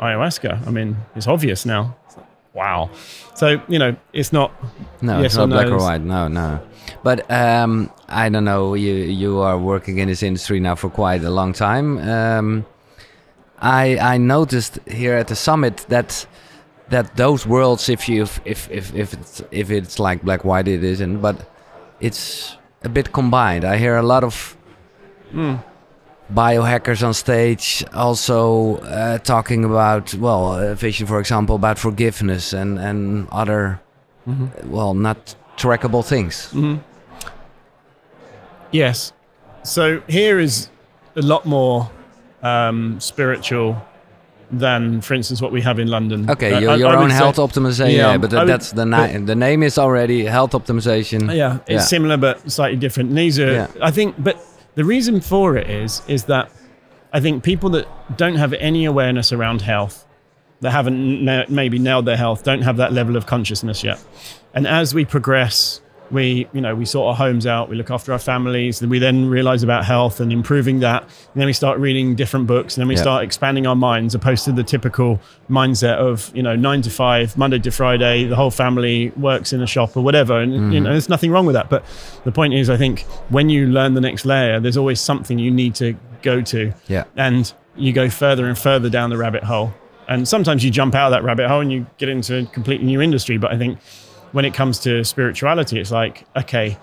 [0.00, 0.66] "Ayahuasca.
[0.66, 2.90] I mean, it's obvious now." It's like, wow.
[3.34, 4.52] So you know, it's not.
[5.02, 6.00] no, yes it's or not black or white.
[6.00, 6.60] No, no.
[7.02, 8.74] But um, I don't know.
[8.74, 11.98] You you are working in this industry now for quite a long time.
[11.98, 12.66] Um,
[13.58, 16.26] I I noticed here at the summit that
[16.90, 20.68] that those worlds, if you if if if, if it's if it's like black white,
[20.68, 21.20] it isn't.
[21.20, 21.36] But
[22.00, 23.64] it's a bit combined.
[23.64, 24.56] I hear a lot of
[26.32, 32.78] biohackers on stage also uh, talking about well uh, Vishen for example about forgiveness and
[32.78, 33.78] and other
[34.64, 36.48] well not trackable things
[38.70, 39.12] Yes.
[39.62, 40.68] So here is
[41.14, 41.88] a lot more
[42.42, 43.76] um, spiritual
[44.50, 46.28] than, for instance, what we have in London.
[46.30, 47.90] Okay, Uh, your, your I own health optimization.
[47.92, 51.34] Yeah, Yeah, but would- that's the na- the name is already health optimization.
[51.34, 51.80] Yeah, it's Yeah.
[51.80, 53.08] similar but slightly different.
[53.10, 53.66] And these are, Yeah.
[53.82, 54.36] I think, but
[54.74, 56.50] the reason for it is, is that
[57.12, 60.04] I think people that don't have any awareness around health,
[60.60, 63.98] that haven't na- maybe nailed their health, don't have that level of consciousness yet.
[64.54, 65.80] And as we progress,
[66.14, 68.98] we, you know, we sort our homes out, we look after our families, and we
[68.98, 71.02] then realize about health and improving that.
[71.02, 73.02] And then we start reading different books, and then we Yeah.
[73.02, 77.36] start expanding our minds, opposed to the typical mindset of, you know, nine to five,
[77.36, 80.40] Monday to Friday, the whole family works in a shop or whatever.
[80.40, 80.84] And, you mm-hmm.
[80.84, 81.68] know, there's nothing wrong with that.
[81.68, 81.84] But
[82.24, 85.50] the point is, I think when you learn the next layer, there's always something you
[85.50, 87.04] need to go to Yeah.
[87.16, 89.74] and you go further and further down the rabbit hole.
[90.06, 92.86] And sometimes you jump out of that rabbit hole and you get into a completely
[92.86, 93.38] new industry.
[93.38, 93.78] But I think
[94.34, 96.76] when it comes to spirituality, it's like, okay,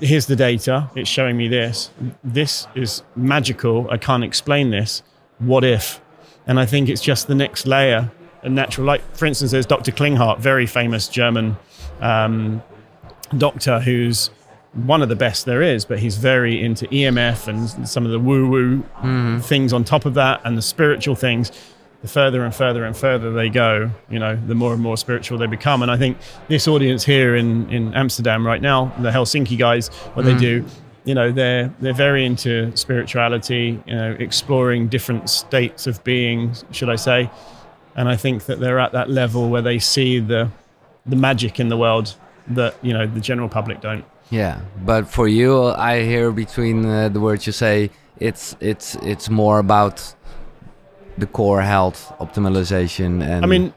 [0.00, 1.90] here's the data, it's showing me this.
[2.22, 3.90] This is magical.
[3.90, 5.02] I can't explain this.
[5.40, 6.00] What if?
[6.46, 8.86] And I think it's just the next layer, a natural.
[8.86, 9.90] Like, for instance, there's Dr.
[9.90, 11.56] Klinghardt, very famous German
[12.00, 12.62] um,
[13.36, 14.30] doctor who's
[14.74, 18.20] one of the best there is, but he's very into EMF and some of the
[18.20, 21.50] woo woo things on top of that and the spiritual things.
[22.02, 25.36] The further and further and further they go, you know, the more and more spiritual
[25.36, 25.82] they become.
[25.82, 30.24] And I think this audience here in, in Amsterdam right now, the Helsinki guys, what
[30.24, 30.64] they do,
[31.04, 36.88] you know, they're they're very into spirituality, you know, exploring different states of being, should
[36.88, 37.30] I say.
[37.96, 40.50] And I think that they're at that level where they see the
[41.04, 42.14] the magic in the world
[42.48, 44.04] that, you know, the general public don't.
[44.30, 49.30] Yeah, but for you, I hear between uh, the words you say, it's it's it's
[49.30, 50.14] more about
[51.18, 53.22] the core health optimization.
[53.22, 53.72] And I mean,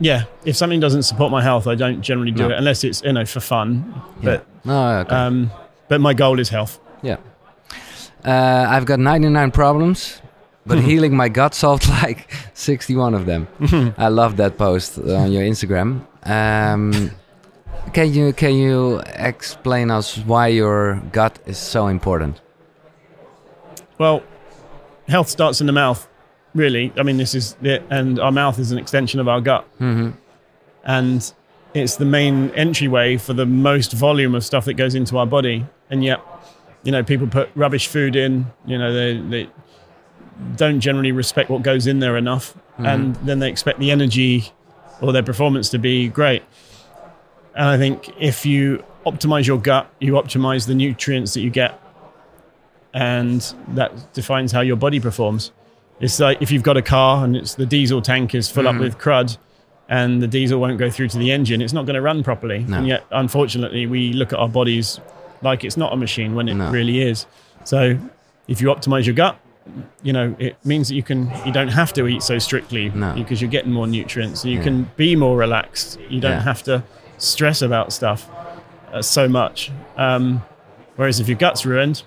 [0.00, 2.54] yeah, if something doesn't support my health, I don't generally do No.
[2.54, 3.84] it unless it's you know for fun.
[4.20, 4.24] yeah.
[4.24, 5.14] But no, okay.
[5.14, 5.50] um,
[5.88, 6.78] but my goal is health.
[7.02, 7.16] yeah.
[8.24, 10.22] Uh, I've got 99 problems,
[10.64, 13.48] but healing my gut solved like 61 of them.
[13.98, 16.06] I love that post on your Instagram.
[16.24, 17.10] Um,
[17.92, 22.40] can you can you explain us why your gut is so important?
[23.98, 24.22] Well,
[25.08, 26.06] health starts in the mouth,
[26.54, 26.92] really.
[26.96, 30.10] I mean, this is it, and our mouth is an extension of our gut, hmm
[30.84, 31.32] and
[31.74, 35.64] it's the main entryway for the most volume of stuff that goes into our body.
[35.90, 36.20] And yet,
[36.82, 38.46] you know, people put rubbish food in.
[38.66, 39.50] You know, they they
[40.56, 44.52] don't generally respect what goes in there enough, and then they expect the energy
[45.00, 46.42] or their performance to be great.
[47.54, 51.80] And I think if you optimize your gut, you optimize the nutrients that you get,
[52.92, 55.52] and that defines how your body performs.
[56.02, 58.78] It's like if you've got a car and it's the diesel tank is full up
[58.78, 59.38] with crud,
[59.88, 62.60] and the diesel won't go through to the engine, it's not going to run properly.
[62.60, 62.78] No.
[62.78, 65.00] And yet, unfortunately, we look at our bodies
[65.42, 66.70] like it's not a machine when it No.
[66.70, 67.26] really is.
[67.64, 67.98] So,
[68.48, 69.38] if you optimize your gut,
[70.02, 73.14] you know it means that you can you don't have to eat so strictly No.
[73.14, 74.64] because you're getting more nutrients and you Yeah.
[74.64, 76.00] can be more relaxed.
[76.10, 76.40] You don't Yeah.
[76.42, 76.82] have to
[77.18, 78.28] stress about stuff
[78.92, 79.70] uh, so much.
[79.96, 80.42] Um,
[80.96, 82.02] whereas if your gut's ruined,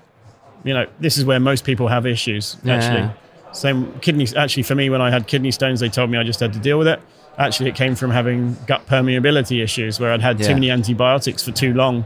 [0.65, 2.57] you know this is where most people have issues.
[2.63, 2.73] Yeah.
[2.75, 3.09] Actually,
[3.55, 4.35] same kidneys.
[4.35, 6.59] Actually, for me, when I had kidney stones, they told me I just had to
[6.59, 6.99] deal with it.
[7.37, 10.47] Actually, it came from having gut permeability issues where I'd had Yeah.
[10.47, 12.05] too many antibiotics for too long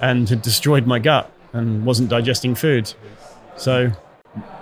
[0.00, 2.92] and had destroyed my gut and wasn't digesting food.
[3.56, 3.92] So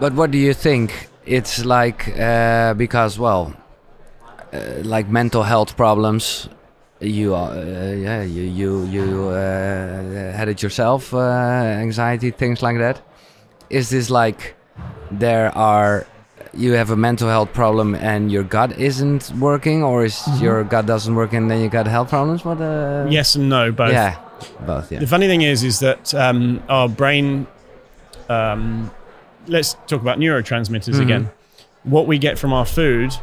[0.01, 1.09] But what do you think?
[1.27, 3.55] It's like uh, because well,
[4.53, 6.49] uh, like mental health problems.
[7.01, 7.55] You uh,
[8.07, 13.01] yeah you you you uh, had it yourself, uh, anxiety things like that.
[13.71, 14.55] Is this like
[15.11, 16.07] there are
[16.57, 20.87] you have a mental health problem and your gut isn't working, or is your gut
[20.87, 22.45] doesn't work and then you got health problems?
[22.45, 22.61] What?
[22.61, 23.93] Uh, yes and no, both.
[23.93, 24.19] Yeah,
[24.67, 24.91] both.
[24.93, 25.01] Yeah.
[25.01, 27.47] The funny thing is, is that um, our brain.
[28.29, 28.91] Um,
[29.47, 31.03] let's talk about neurotransmitters Mhm.
[31.03, 31.31] again.
[31.83, 33.15] What we get from our food,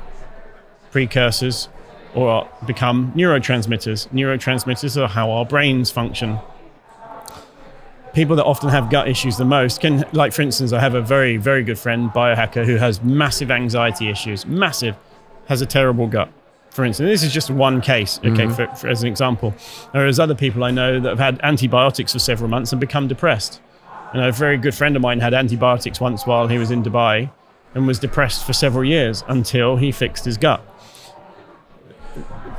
[0.91, 1.69] precursors,
[2.13, 4.07] or become neurotransmitters.
[4.09, 6.39] Neurotransmitters are how our brains function.
[8.13, 11.02] People that often have gut issues the most can, like for instance, I have a
[11.02, 14.97] very, very good friend, biohacker, who has massive anxiety issues, massive,
[15.47, 16.30] has a terrible gut.
[16.71, 18.54] For instance, this is just one case, okay, mm-hmm.
[18.54, 19.54] for, for, as an example.
[19.91, 23.62] Whereas other people I know that have had antibiotics for several months and become depressed.
[24.13, 27.30] And a very good friend of mine had antibiotics once while he was in Dubai
[27.74, 30.65] and was depressed for several years until he fixed his gut.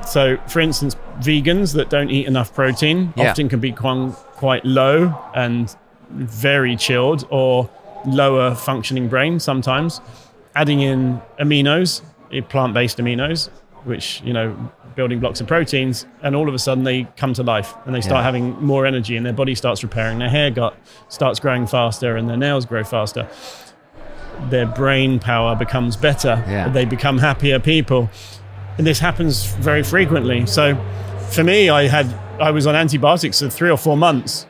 [0.04, 3.30] So, for instance, vegans that don't eat enough protein Yeah.
[3.30, 5.74] often can be quite, low and
[6.10, 7.68] very chilled or
[8.04, 10.00] lower functioning brain sometimes.
[10.56, 13.48] Adding in aminos, eh, plant based aminos,
[13.84, 14.54] which, you know,
[14.96, 18.00] building blocks of proteins, and all of a sudden they come to life and they
[18.02, 18.24] start Yeah.
[18.24, 20.74] having more energy and their body starts repairing, their hair gut
[21.08, 23.26] starts growing faster and their nails grow faster.
[24.50, 26.42] their brain power becomes better.
[26.48, 26.66] Yeah.
[26.68, 28.10] They become happier people.
[28.78, 30.46] And this happens very frequently.
[30.46, 30.76] So
[31.30, 32.06] for me, I had
[32.40, 34.46] I was on antibiotics for three or four months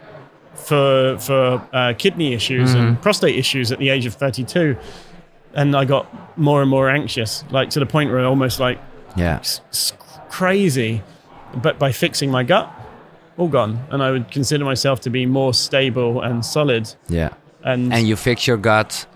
[0.54, 4.76] for for uh, kidney issues and prostate issues at the age of 32,
[5.54, 6.06] and I got
[6.38, 8.78] more and more anxious, like to the point where I almost like
[9.16, 9.38] Yeah.
[9.38, 9.92] s-
[10.30, 11.02] crazy.
[11.54, 12.70] But by fixing my gut,
[13.37, 16.94] all gone, and I would consider myself to be more stable and solid.
[17.08, 17.30] Yeah.
[17.64, 19.06] And, And you fix your gut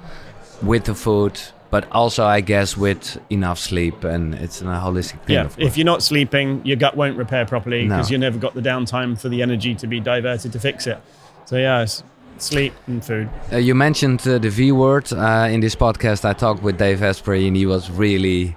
[0.62, 1.40] with the food,
[1.70, 5.35] but also, I guess, with enough sleep, and it's a holistic thing.
[5.35, 8.14] yeah, if you're not sleeping, your gut won't repair properly because No.
[8.14, 10.98] you never got the downtime for the energy to be diverted to fix it.
[11.44, 12.02] So yeah, it's
[12.38, 13.29] sleep and food.
[13.52, 16.24] Uh, you mentioned uh, the V word uh, in this podcast.
[16.24, 18.57] I talked with Dave Asprey, and he was really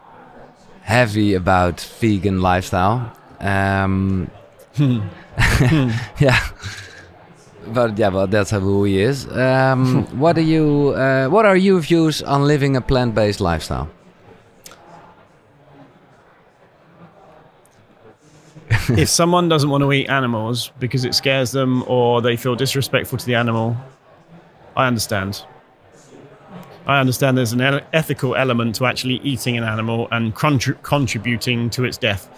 [0.82, 3.12] heavy about vegan lifestyle.
[3.39, 4.30] Um,
[6.19, 6.39] yeah,
[7.67, 9.28] but yeah, but that's who he is.
[9.32, 10.89] Um, what do you?
[10.95, 13.89] Uh, what are your views on living a plant-based lifestyle?
[18.89, 23.17] if someone doesn't want to eat animals because it scares them or they feel disrespectful
[23.17, 23.76] to the animal,
[24.76, 25.43] I understand.
[26.86, 27.62] I understand there's an
[27.93, 32.30] ethical element to actually eating an animal and contri- contributing to its death.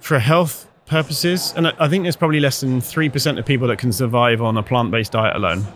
[0.00, 3.78] For health purposes, and I I think there's probably less than 3% of people that
[3.78, 5.66] can survive on a plant based diet alone.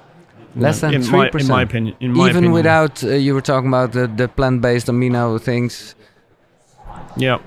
[0.56, 1.50] Less than in three my, percent.
[1.50, 1.96] in my opinion.
[2.00, 2.52] In my Even opinion.
[2.52, 5.94] without uh, you were talking about the, the plant-based amino things.
[7.16, 7.38] Yeah.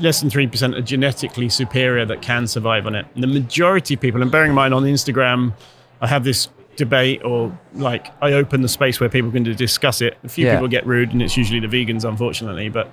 [0.00, 3.06] Less than 3% are genetically superior that can survive on it.
[3.14, 5.54] And the majority of people, and bearing in mind on Instagram,
[6.00, 10.18] I have this debate or like I open the space where people can discuss it.
[10.24, 10.54] A few Yeah.
[10.56, 12.68] people get rude, and it's usually the vegans, unfortunately.
[12.68, 12.90] But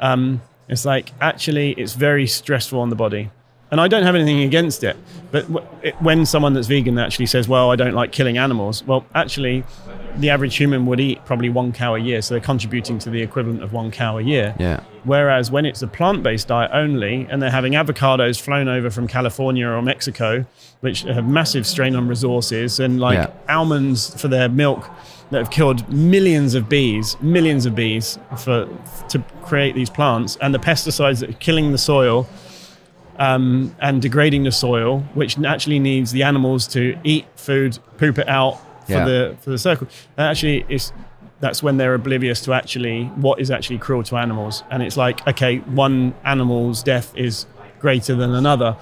[0.00, 3.30] um, it's like actually, it's very stressful on the body.
[3.70, 4.96] And I don't have anything against it.
[5.30, 8.82] But w- it, when someone that's vegan actually says, well, I don't like killing animals,
[8.86, 9.62] well, actually,
[10.16, 12.22] the average human would eat probably one cow a year.
[12.22, 14.54] So they're contributing to the equivalent of one cow a year.
[14.58, 14.80] Yeah.
[15.04, 19.06] Whereas when it's a plant based diet only, and they're having avocados flown over from
[19.06, 20.46] California or Mexico,
[20.80, 23.30] which have massive strain on resources, and like Yeah.
[23.54, 24.88] almonds for their milk
[25.30, 28.66] that have killed millions of bees, millions of bees for
[29.10, 32.26] to create these plants, and the pesticides that are killing the soil
[33.18, 38.28] um, and degrading the soil, which naturally needs the animals to eat food, poop it
[38.28, 39.04] out for Yeah.
[39.04, 39.88] the for the circle.
[40.16, 40.92] And actually, it's
[41.40, 44.64] that's when they're oblivious to actually what is actually cruel to animals.
[44.70, 47.46] And it's like, okay, one animal's death is
[47.78, 48.76] greater than another.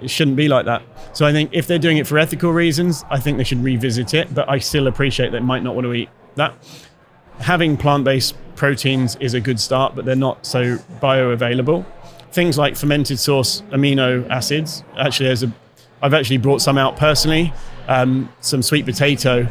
[0.00, 0.82] It shouldn't be like that.
[1.12, 4.14] So I think if they're doing it for ethical reasons, I think they should revisit
[4.14, 4.32] it.
[4.34, 6.54] But I still appreciate they might not want to eat that.
[7.40, 11.84] Having plant-based proteins is a good start, but they're not so bioavailable.
[12.32, 14.84] Things like fermented source amino acids.
[14.98, 15.52] Actually, there's a.
[16.02, 17.52] I've actually brought some out personally.
[17.88, 19.48] Um, some sweet potato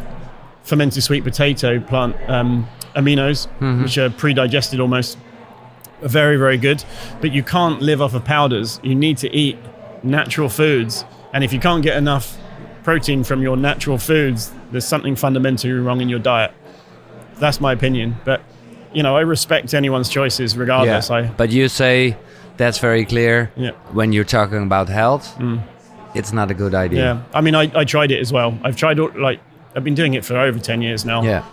[0.64, 3.48] fermented sweet potato plant um, aminos,
[3.82, 5.18] which are pre-digested almost,
[6.04, 6.84] are very very good.
[7.22, 8.80] But you can't live off of powders.
[8.84, 9.58] You need to eat
[10.04, 12.38] natural foods, and if you can't get enough
[12.84, 16.54] protein from your natural foods, there's something fundamentally wrong in your diet.
[17.40, 18.42] That's my opinion, but
[18.94, 21.10] you know I respect anyone's choices regardless.
[21.10, 22.18] I But you say
[22.58, 23.52] that's very clear.
[23.56, 23.72] yeah.
[23.94, 25.62] When you're talking about health, mm.
[26.14, 27.00] it's not a good idea.
[27.00, 28.58] Yeah, I mean, I, I tried it as well.
[28.64, 29.40] I've tried like
[29.76, 31.22] I've been doing it for over ten years now.
[31.22, 31.44] Yeah.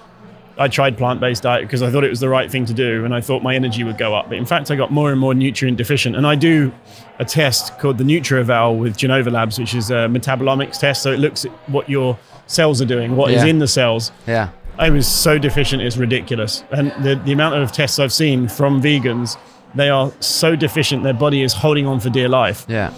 [0.56, 3.12] I tried plant-based diet because I thought it was the right thing to do, and
[3.12, 4.28] I thought my energy would go up.
[4.28, 6.14] But in fact, I got more and more nutrient deficient.
[6.14, 6.72] And I do
[7.18, 11.02] a test called the NutrEval with Genova Labs, which is a metabolomics test.
[11.02, 13.50] So it looks at what your cells are doing, what is Yeah.
[13.50, 14.12] in the cells.
[14.28, 14.50] Yeah.
[14.78, 16.62] I was so deficient, it's ridiculous.
[16.70, 19.36] And the, the amount of tests I've seen from vegans,
[19.74, 22.92] they are so deficient, their body is holding on for dear life Yeah.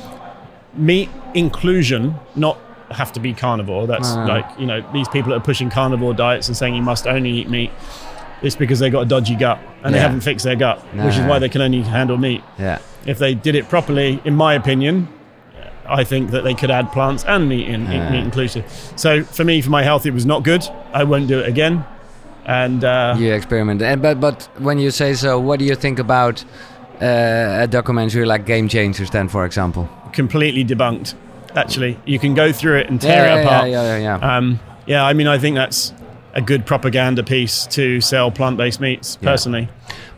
[0.74, 2.58] meat inclusion, not
[2.90, 3.86] have to be carnivore.
[3.86, 4.24] That's no.
[4.26, 7.30] like, you know, these people that are pushing carnivore diets and saying you must only
[7.30, 7.70] eat meat.
[8.42, 11.16] It's because they've got a dodgy gut and they haven't fixed their gut, No, which
[11.16, 12.42] is why they can only handle meat.
[12.58, 12.78] Yeah.
[13.06, 15.08] If they did it properly, in my opinion,
[15.88, 18.10] I think that they could add plants and meat in, Yeah.
[18.10, 18.64] meat inclusive.
[18.96, 20.66] So for me, for my health, it was not good.
[20.92, 21.84] I won't do it again.
[22.46, 23.82] And uh, You experiment.
[23.82, 26.44] And but but when you say so, what do you think about
[27.02, 29.88] uh, a documentary like Game Changers then, for example?
[30.12, 31.14] completely debunked.
[31.54, 33.68] Actually, you can go through it and tear yeah, it apart.
[33.68, 34.18] Yeah, yeah, yeah.
[34.18, 34.36] yeah.
[34.36, 35.92] Um, yeah, I mean, I think that's
[36.34, 39.18] a good propaganda piece to sell plant-based meats.
[39.20, 39.30] Yeah.
[39.30, 39.68] Personally,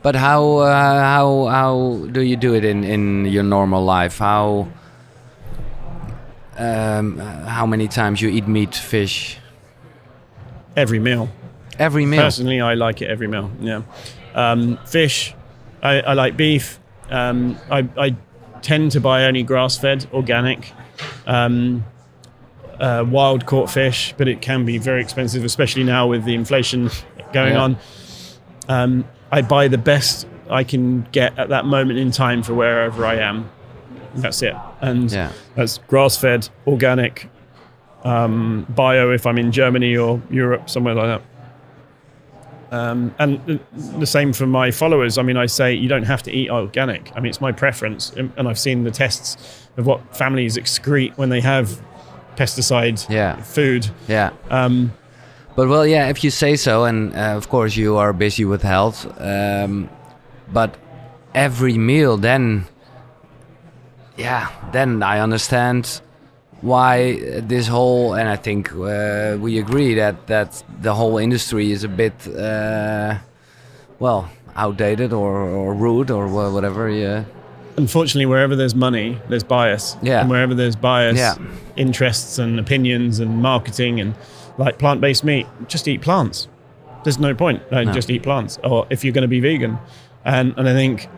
[0.02, 4.18] But how uh, how how do you do it in in your normal life?
[4.18, 4.68] How
[6.58, 9.38] um, how many times you eat meat, fish?
[10.76, 11.28] every meal.
[11.78, 12.20] Every meal.
[12.22, 13.50] Personally, I like it every meal.
[13.60, 13.82] Yeah,
[14.34, 15.34] um, fish.
[15.82, 16.80] I, I like beef.
[17.10, 18.16] Um, I, I
[18.62, 20.72] tend to buy only grass-fed, organic,
[21.26, 21.84] um,
[22.80, 26.90] uh, wild-caught fish, but it can be very expensive, especially now with the inflation
[27.32, 27.60] going Yeah.
[27.62, 27.76] on.
[28.68, 33.06] Um, I buy the best I can get at that moment in time for wherever
[33.06, 33.48] I am.
[34.16, 34.56] That's it.
[34.80, 35.30] And Yeah.
[35.54, 37.28] that's grass fed, organic,
[38.04, 41.22] um, bio if I'm in Germany or Europe, somewhere like that.
[42.70, 43.60] Um, and
[43.98, 45.16] the- same for my followers.
[45.18, 47.10] I mean, I say you don't have to eat organic.
[47.16, 48.12] I mean, it's my preference.
[48.16, 49.36] And and I've seen the tests
[49.78, 51.80] of what families excrete when they have
[52.36, 53.36] pesticide Yeah.
[53.42, 53.88] food.
[54.08, 54.30] Yeah.
[54.50, 54.92] Um,
[55.56, 58.62] But well, yeah, if you say so, and uh, of course you are busy with
[58.62, 59.88] health, um,
[60.52, 60.76] but
[61.34, 62.64] every meal, then,
[64.16, 66.00] yeah, then I understand
[66.60, 71.84] why this whole, and I think uh, we agree that that the whole industry is
[71.84, 73.18] a bit, uh,
[73.98, 76.88] well, outdated or, or rude or whatever.
[76.90, 77.24] Yeah,
[77.76, 79.96] unfortunately, wherever there's money, there's bias.
[80.02, 80.20] Yeah.
[80.20, 81.36] And wherever there's bias, Yeah.
[81.76, 84.14] interests and opinions and marketing and
[84.58, 86.48] like plant based meat, just eat plants.
[87.04, 87.62] There's no point.
[87.70, 87.92] No, No.
[87.92, 88.58] Just eat plants.
[88.64, 89.78] Or if you're going to be vegan.
[90.24, 91.08] And, and I think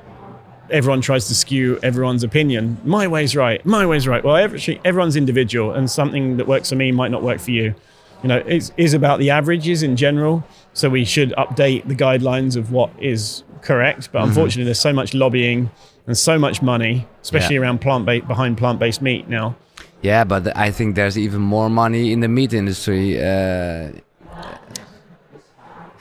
[0.71, 2.79] everyone tries to skew everyone's opinion.
[2.85, 3.65] My way's right.
[3.67, 4.23] My way's right.
[4.25, 7.75] Well, every, everyone's individual, and something that works for me might not work for you.
[8.23, 10.45] You know, it is about the averages in general.
[10.75, 14.11] So we should update the guidelines of what is correct.
[14.13, 15.71] But unfortunately, there's so much lobbying
[16.07, 17.63] and so much money, especially Yeah.
[17.63, 19.57] around plant based behind plant based meat now.
[20.03, 23.19] yeah, but I think there's even more money in the meat industry.
[23.23, 23.91] Uh,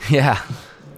[0.10, 0.40] yeah,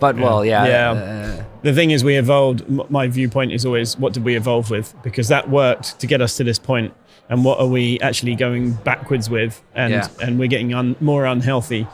[0.00, 0.90] but well, yeah, Yeah.
[0.90, 1.21] uh,
[1.62, 5.28] the thing is we evolved my viewpoint is always what did we evolve with because
[5.28, 6.92] that worked to get us to this point
[7.28, 10.08] and what are we actually going backwards with and Yeah.
[10.20, 11.86] and we're getting un- more unhealthy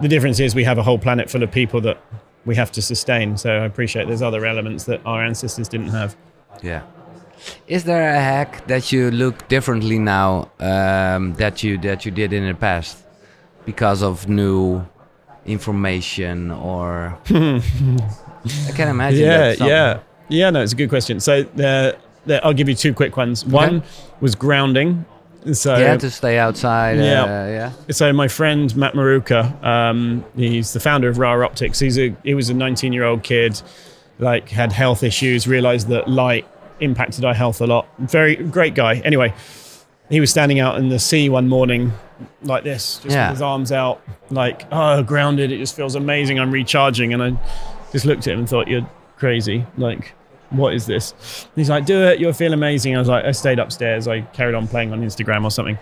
[0.00, 1.98] the difference is we have a whole planet full of people that
[2.46, 6.16] we have to sustain so i appreciate there's other elements that our ancestors didn't have
[6.62, 6.82] Yeah.
[7.68, 12.32] Is there a hack that you look differently now um, that you that you did
[12.32, 12.96] in the past
[13.64, 14.84] because of new
[15.46, 17.16] information or?
[18.66, 19.20] I can't imagine.
[19.20, 22.92] yeah yeah yeah no it's a good question so the, the, i'll give you two
[22.94, 23.82] quick ones one
[24.20, 25.04] was grounding
[25.52, 26.98] so You had to stay outside.
[26.98, 27.22] Yeah.
[27.22, 27.72] Uh, yeah.
[27.92, 31.78] So my friend Matt Maruca, um, he's the founder of Ra Optics.
[31.78, 33.62] He's a he was a 19 year old kid,
[34.18, 36.46] like had health issues, realized that light
[36.80, 37.86] impacted our health a lot.
[37.98, 38.96] Very great guy.
[38.96, 39.32] Anyway,
[40.10, 41.92] he was standing out in the sea one morning
[42.42, 43.28] like this, just Yeah.
[43.28, 45.50] with his arms out, like oh grounded.
[45.52, 46.38] It just feels amazing.
[46.40, 47.30] I'm recharging, and I
[47.92, 49.66] just looked at him and thought you're crazy.
[49.76, 50.14] Like
[50.50, 51.46] what is this?
[51.54, 52.20] He's like, do it.
[52.20, 52.96] You'll feel amazing.
[52.96, 54.08] I was like, I stayed upstairs.
[54.08, 55.78] I carried on playing on Instagram or something.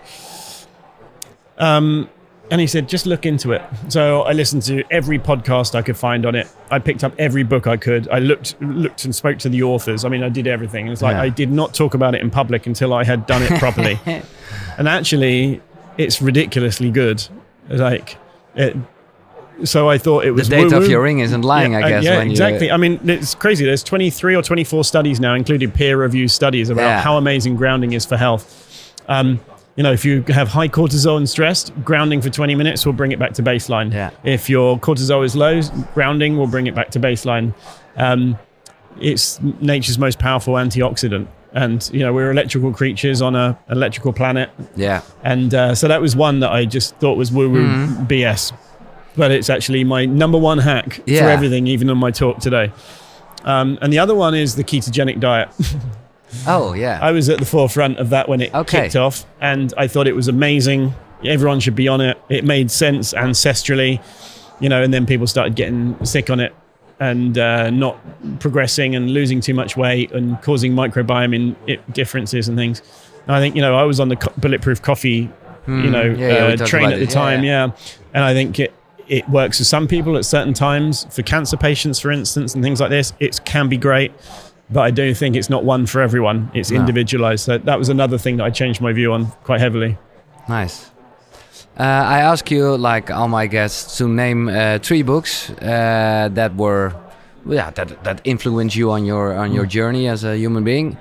[1.57, 2.09] Um,
[2.49, 3.61] and he said, just look into it.
[3.89, 6.47] So I listened to every podcast I could find on it.
[6.71, 8.07] I picked up every book I could.
[8.09, 10.05] I looked, looked and spoke to the authors.
[10.05, 10.87] I mean, I did everything.
[10.87, 11.23] It's like Yeah.
[11.23, 13.99] I did not talk about it in public until I had done it properly.
[14.77, 15.61] and actually,
[15.97, 17.25] it's ridiculously good.
[17.69, 18.17] Like,
[18.55, 18.77] it,
[19.63, 20.87] so I thought it was The date of woo-woo.
[20.87, 22.03] your ring isn't lying, Yeah, I uh, guess.
[22.03, 22.67] yeah, when exactly.
[22.67, 23.65] You, I mean, it's crazy.
[23.65, 27.01] There's 23 or 24 studies now, including peer-reviewed studies about Yeah.
[27.01, 28.93] how amazing grounding is for health.
[29.07, 29.39] Um,
[29.75, 33.11] you know, if you have high cortisol and stressed, grounding for 20 minutes will bring
[33.11, 33.93] it back to baseline.
[33.93, 34.09] Yeah.
[34.23, 35.61] If your cortisol is low,
[35.93, 37.53] grounding will bring it back to baseline.
[37.95, 38.37] Um,
[38.99, 41.27] it's nature's most powerful antioxidant.
[41.53, 44.49] And, you know, we're electrical creatures on a electrical planet.
[44.75, 45.01] yeah.
[45.23, 48.05] And uh, so that was one that I just thought was woo woo Mm-hmm.
[48.05, 48.53] BS.
[49.17, 51.21] But it's actually my number one hack Yeah.
[51.23, 52.71] for everything, even on my talk today.
[53.43, 55.49] Um, and the other one is the ketogenic diet.
[56.45, 56.99] Oh, yeah.
[57.01, 58.81] I was at the forefront of that when it Okay.
[58.81, 60.93] kicked off, and I thought it was amazing.
[61.23, 62.17] Everyone should be on it.
[62.27, 64.01] It made sense ancestrally,
[64.59, 66.53] you know, and then people started getting sick on it
[66.99, 67.97] and uh, not
[68.41, 71.55] progressing and losing too much weight and causing microbiome
[71.93, 72.81] differences and things.
[73.25, 75.29] And I think, you know, I was on the co- bulletproof coffee,
[75.65, 76.19] you know, Hmm.
[76.19, 77.09] yeah, yeah, uh, train at the it.
[77.09, 77.43] Yeah, time.
[77.45, 77.67] yeah.
[77.67, 77.71] Yeah.
[78.13, 78.73] And I think it,
[79.09, 81.05] it works for some people at certain times.
[81.09, 84.11] For cancer patients, for instance, and things like this, it can be great.
[84.69, 86.51] But I do think it's not one for everyone.
[86.53, 86.79] It's No.
[86.79, 87.45] individualized.
[87.45, 89.97] So that was another thing that I changed my view on quite heavily.
[90.49, 90.91] Nice.
[91.79, 96.55] Uh, I ask you, like all my guests, to name uh, three books uh, that
[96.55, 96.91] were,
[97.45, 99.55] yeah, that that influenced you on your on Mm.
[99.55, 100.97] your journey as a human being.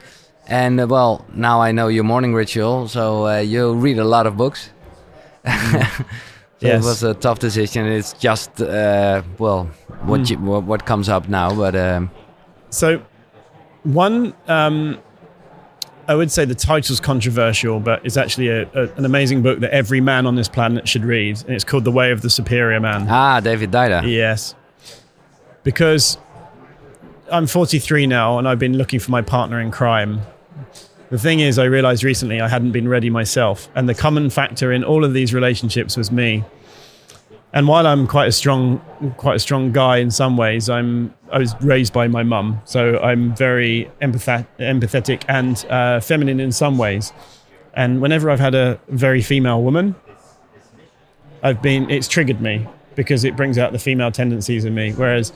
[0.49, 4.27] And uh, well, now I know your morning ritual, so uh, you read a lot
[4.27, 4.71] of books.
[6.61, 7.87] so It was a tough decision.
[7.87, 9.65] It's just uh, well,
[10.05, 10.31] what Mm.
[10.31, 12.11] you, what, what comes up now, but um,
[12.71, 13.03] So,
[13.85, 14.99] one, um,
[16.09, 19.71] I would say the title's controversial, but it's actually a, a, an amazing book that
[19.73, 21.41] every man on this planet should read.
[21.43, 23.07] And it's called The Way of the Superior Man.
[23.09, 24.07] ah, David Deida.
[24.09, 24.55] Yes.
[25.65, 26.17] Because
[27.31, 30.21] I'm 43 now and I've been looking for my partner in crime.
[31.11, 33.69] The thing is, I realized recently I hadn't been ready myself.
[33.75, 36.45] And the common factor in all of these relationships was me.
[37.53, 38.81] and while I'm quite a strong,
[39.17, 42.99] quite a strong guy in some ways, I'm I was raised by my mum, so
[43.01, 47.13] I'm very empathetic, empathetic and uh, feminine in some ways.
[47.75, 49.95] And whenever I've had a very female woman,
[51.43, 54.93] I've been it's triggered me because it brings out the female tendencies in me.
[54.93, 55.33] Whereas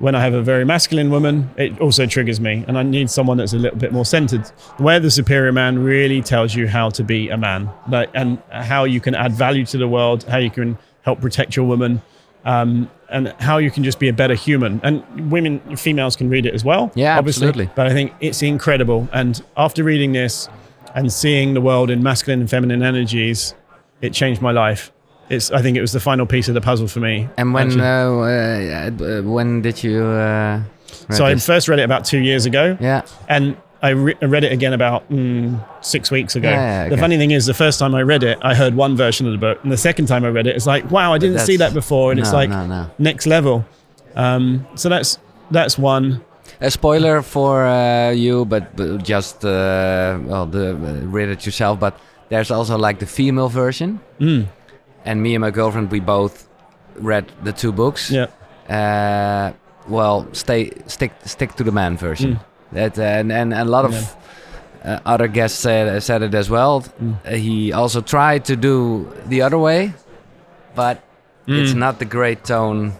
[0.00, 3.36] when I have a very masculine woman, it also triggers me, and I need someone
[3.36, 4.48] that's a little bit more centered.
[4.78, 8.84] Where the superior man really tells you how to be a man, like, and how
[8.84, 12.00] you can add value to the world, how you can help protect your woman,
[12.46, 14.80] um, and how you can just be a better human.
[14.82, 16.90] And women, females can read it as well.
[16.94, 17.48] Yeah, obviously.
[17.48, 17.72] absolutely.
[17.76, 19.06] But I think it's incredible.
[19.12, 20.48] And after reading this
[20.94, 23.54] and seeing the world in masculine and feminine energies,
[24.00, 24.92] it changed my life.
[25.30, 27.28] It's, I think it was the final piece of the puzzle for me.
[27.36, 28.10] And when uh,
[29.00, 30.02] uh, when did you?
[30.04, 30.62] Uh,
[31.10, 32.76] so I first read it about two years ago.
[32.80, 33.02] yeah.
[33.28, 36.50] and I, re- I read it again about mm, six weeks ago.
[36.50, 37.00] Yeah, The okay.
[37.00, 39.38] funny thing is, the first time I read it, I heard one version of the
[39.38, 41.72] book, and the second time I read it, it's like, wow, I didn't see that
[41.72, 42.90] before, and it's like no, no.
[42.98, 43.64] next level.
[44.16, 45.18] Um, so that's
[45.50, 46.20] that's one.
[46.60, 51.80] A spoiler for uh, you, but, but just uh, well, the, uh, read it yourself.
[51.80, 54.46] But there's also like the female version, Mm,
[55.04, 56.48] and me and my girlfriend we both
[56.96, 58.10] read the two books.
[58.10, 58.26] yeah,
[58.68, 59.52] Uh,
[59.88, 62.38] well, stay stick stick to the man version.
[62.72, 63.94] That uh, and and a lot of
[64.84, 66.82] uh, other guests said said it as well.
[66.82, 67.14] Mm.
[67.26, 69.92] Uh, he also tried to do the other way,
[70.74, 70.96] but
[71.46, 71.78] it's Mm.
[71.78, 72.92] not the great tone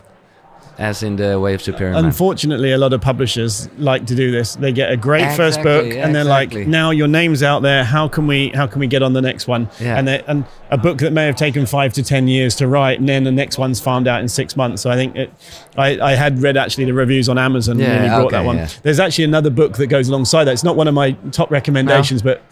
[0.80, 2.06] as in the way of Superior Man.
[2.06, 4.54] Unfortunately, a lot of publishers like to do this.
[4.56, 6.60] They get a great first book, yeah, and they're exactly.
[6.62, 7.84] like, "Now your name's out there.
[7.84, 8.48] How can we?
[8.48, 9.98] How can we get on the next one?" Yeah.
[9.98, 12.98] And they, and a book that may have taken five to ten years to write,
[12.98, 14.80] and then the next one's farmed out in six months.
[14.82, 15.30] So I think it.
[15.76, 18.44] I, I had read actually the reviews on Amazon Yeah, when we brought okay, that
[18.46, 18.56] one.
[18.56, 18.68] yeah.
[18.82, 20.52] There's actually another book that goes alongside that.
[20.52, 22.42] It's not one of my top recommendations, but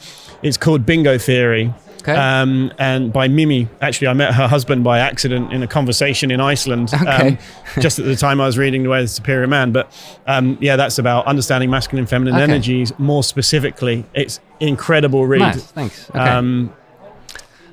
[0.42, 1.72] it's called Bingo Theory.
[2.08, 2.18] Okay.
[2.18, 6.40] Um, and by Mimi, actually, I met her husband by accident in a conversation in
[6.40, 6.90] Iceland.
[6.94, 7.28] Okay.
[7.32, 7.38] Um,
[7.80, 9.72] just at the time I was reading The Way of the Superior Man.
[9.72, 9.92] But
[10.26, 12.44] um, yeah, that's about understanding masculine and feminine Okay.
[12.44, 14.04] energies more specifically.
[14.14, 15.40] It's incredible read.
[15.40, 16.08] nice, thanks.
[16.10, 16.18] Okay.
[16.18, 16.72] Um,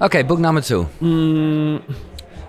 [0.02, 0.88] okay, book number two.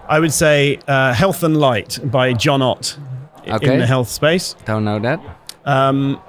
[0.09, 2.99] I would say uh, Health and Light by John Ott
[3.49, 3.75] Okay.
[3.75, 4.55] in the health space.
[4.65, 5.21] Don't know that.
[5.65, 6.21] Um,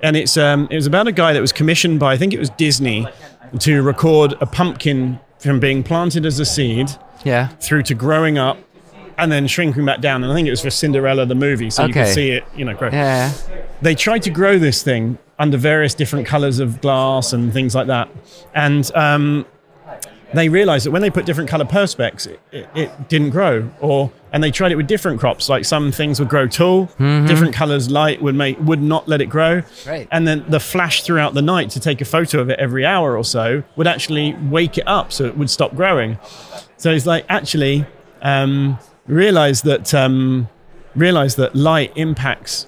[0.00, 2.38] and it's um, it was about a guy that was commissioned by I think it
[2.38, 3.06] was Disney
[3.60, 6.88] to record a pumpkin from being planted as a seed
[7.24, 7.48] Yeah.
[7.60, 8.58] through to growing up
[9.18, 10.22] and then shrinking back down.
[10.24, 12.64] And I think it was for Cinderella the movie, so you can see it, you
[12.64, 12.88] know, grow.
[12.92, 13.30] Yeah.
[13.82, 17.88] They tried to grow this thing under various different colors of glass and things like
[17.88, 18.08] that.
[18.54, 19.44] And um,
[20.34, 23.70] they realized that when they put different color perspex, it, it, it didn't grow.
[23.80, 25.48] Or and they tried it with different crops.
[25.48, 29.26] Like some things would grow tall, different colors light would make would not let it
[29.26, 29.62] grow.
[29.84, 30.08] Great.
[30.10, 33.16] And then the flash throughout the night to take a photo of it every hour
[33.16, 36.18] or so would actually wake it up, so it would stop growing.
[36.78, 37.86] So it's like actually
[38.22, 40.48] um, realize that um,
[40.94, 42.66] realize that light impacts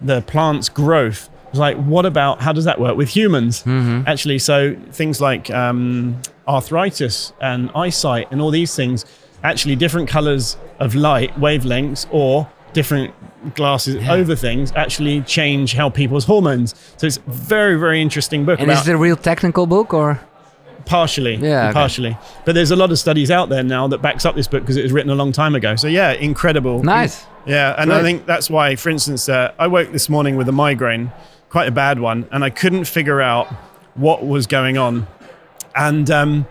[0.00, 1.30] the plant's growth.
[1.50, 3.64] It's like, what about how does that work with humans?
[3.66, 9.04] Actually, so things like um, arthritis and eyesight and all these things,
[9.42, 13.14] actually, different colors of light wavelengths or different
[13.54, 16.74] glasses over things actually change how people's hormones.
[16.96, 18.60] So it's very, very interesting book.
[18.60, 20.20] And about is it a real technical book or?
[20.88, 21.72] partially, Yeah, okay.
[21.74, 22.18] partially.
[22.44, 24.76] But there's a lot of studies out there now that backs up this book because
[24.76, 25.76] it was written a long time ago.
[25.76, 26.82] So yeah, incredible.
[26.82, 27.26] Nice.
[27.46, 30.52] Yeah, and I think that's why, for instance, uh, I woke this morning with a
[30.52, 31.12] migraine,
[31.48, 33.48] quite a bad one, and I couldn't figure out
[33.94, 35.06] what was going on.
[35.74, 36.46] And um,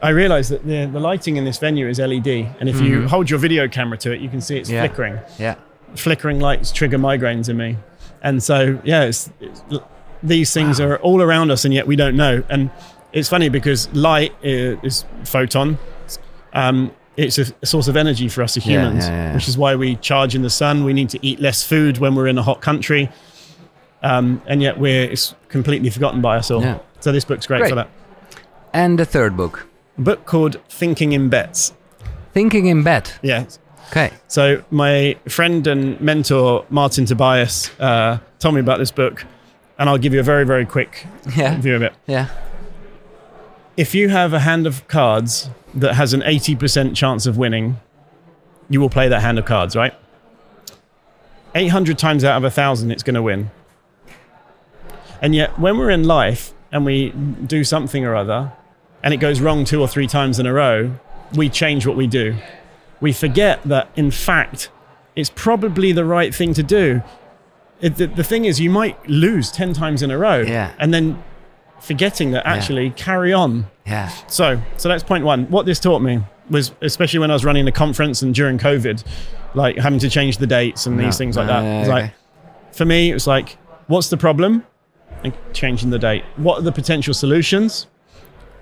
[0.00, 2.28] I realized that the, the lighting in this venue is LED.
[2.28, 4.70] And if you hold your video camera to it, you can see it's.
[4.70, 4.86] Yeah.
[4.86, 5.18] flickering.
[5.38, 5.56] Yeah.
[5.94, 7.76] Flickering lights trigger migraines in me.
[8.22, 9.62] And so, yeah, it's, it's,
[10.22, 12.42] these things are all around us, and yet we don't know.
[12.48, 12.70] And
[13.12, 15.78] it's funny because light is, is photon.
[16.52, 19.34] Um, it's a, a source of energy for us as humans, yeah, yeah.
[19.34, 20.84] which is why we charge in the sun.
[20.84, 23.10] We need to eat less food when we're in a hot country,
[24.02, 26.62] um, and yet we're it's completely forgotten by us all.
[26.62, 26.78] Yeah.
[27.00, 27.68] So this book's great, Great.
[27.70, 27.88] for that.
[28.72, 31.72] And the third book, A book called Thinking in Bets.
[32.34, 33.18] Thinking in Bet.
[33.22, 33.46] Yeah.
[33.90, 34.10] Okay.
[34.28, 39.24] So my friend and mentor Martin Tobias uh, told me about this book,
[39.78, 41.58] and I'll give you a very very quick Yeah.
[41.60, 41.92] view of it.
[42.06, 42.28] Yeah.
[43.76, 47.76] If you have a hand of cards that has an 80% chance of winning,
[48.68, 49.94] you will play that hand of cards, right?
[51.54, 53.50] 800 times out of a thousand, it's going to win.
[55.22, 58.52] And yet, when we're in life and we do something or other,
[59.02, 60.92] and it goes wrong two or three times in a row,
[61.34, 62.36] we change what we do.
[63.00, 64.70] We forget that, in fact,
[65.14, 67.02] it's probably the right thing to do.
[67.80, 70.72] It, the, the thing is, you might lose 10 times in a row, Yeah.
[70.78, 71.22] and then
[71.80, 73.66] forgetting that actually carry on.
[73.86, 74.08] Yeah.
[74.26, 75.46] So, so that's point one.
[75.46, 79.04] What this taught me was especially when I was running the conference and during COVID,
[79.54, 81.18] like having to change the dates and these No.
[81.18, 81.64] things like Uh, that.
[81.80, 82.00] It's okay.
[82.02, 82.12] like
[82.74, 84.64] for me, it was like, what's the problem?
[85.24, 86.24] And changing the date.
[86.36, 87.86] What are the potential solutions?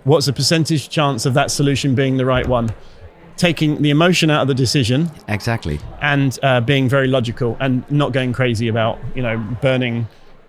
[0.04, 2.70] What's the percentage chance of that solution being the right one?
[3.36, 5.78] Taking the emotion out of the decision Exactly.
[6.00, 10.06] and uh, being very logical and not going crazy about you know burning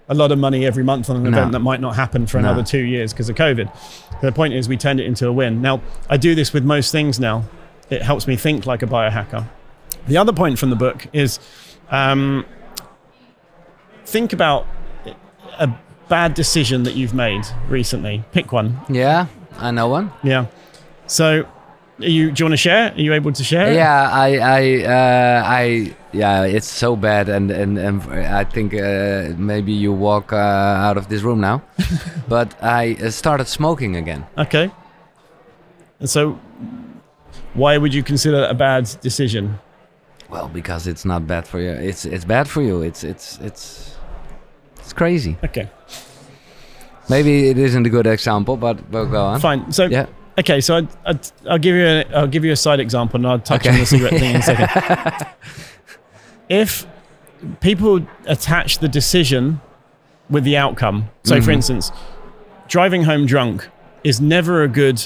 [0.07, 1.29] a lot of money every month on an No.
[1.29, 2.47] event that might not happen for No.
[2.47, 3.69] another two years because of COVID.
[4.21, 5.61] The point is, we turned it into a win.
[5.61, 7.43] Now, I do this with most things now.
[7.89, 9.45] It helps me think like a biohacker.
[10.07, 11.39] The other point from the book is
[11.91, 12.45] um,
[14.05, 14.65] think about
[15.59, 15.69] a
[16.09, 18.23] bad decision that you've made recently.
[18.31, 18.79] Pick one.
[18.89, 19.27] Yeah,
[19.57, 20.11] I know one.
[20.23, 20.47] Yeah.
[21.07, 21.45] So,
[21.99, 22.91] are you, do you want to share?
[22.91, 23.73] Are you able to share?
[23.73, 29.33] Yeah, I, I, uh, I, yeah, it's so bad, and and, and I think uh,
[29.37, 30.35] maybe you walk uh,
[30.87, 31.61] out of this room now.
[32.27, 34.25] but I uh, started smoking again.
[34.37, 34.71] Okay.
[35.99, 36.39] And so,
[37.53, 39.59] why would you consider a bad decision?
[40.29, 41.71] Well, because it's not bad for you.
[41.71, 42.81] It's it's bad for you.
[42.81, 43.95] It's it's it's
[44.77, 45.37] it's crazy.
[45.43, 45.69] Okay,
[47.09, 49.39] Maybe it isn't a good example, but we'll go on.
[49.39, 49.71] fine.
[49.71, 50.07] So, Yeah.
[50.39, 53.27] okay, so I'd, I'd, I'll give you a, I'll give you a side example, and
[53.27, 53.69] I'll touch Okay.
[53.73, 55.27] on the cigarette thing in a second.
[56.49, 56.85] if
[57.61, 59.61] people attach the decision
[60.29, 61.55] with the outcome, so for Mhm.
[61.55, 61.91] instance,
[62.67, 63.69] driving home drunk
[64.03, 65.05] is never a good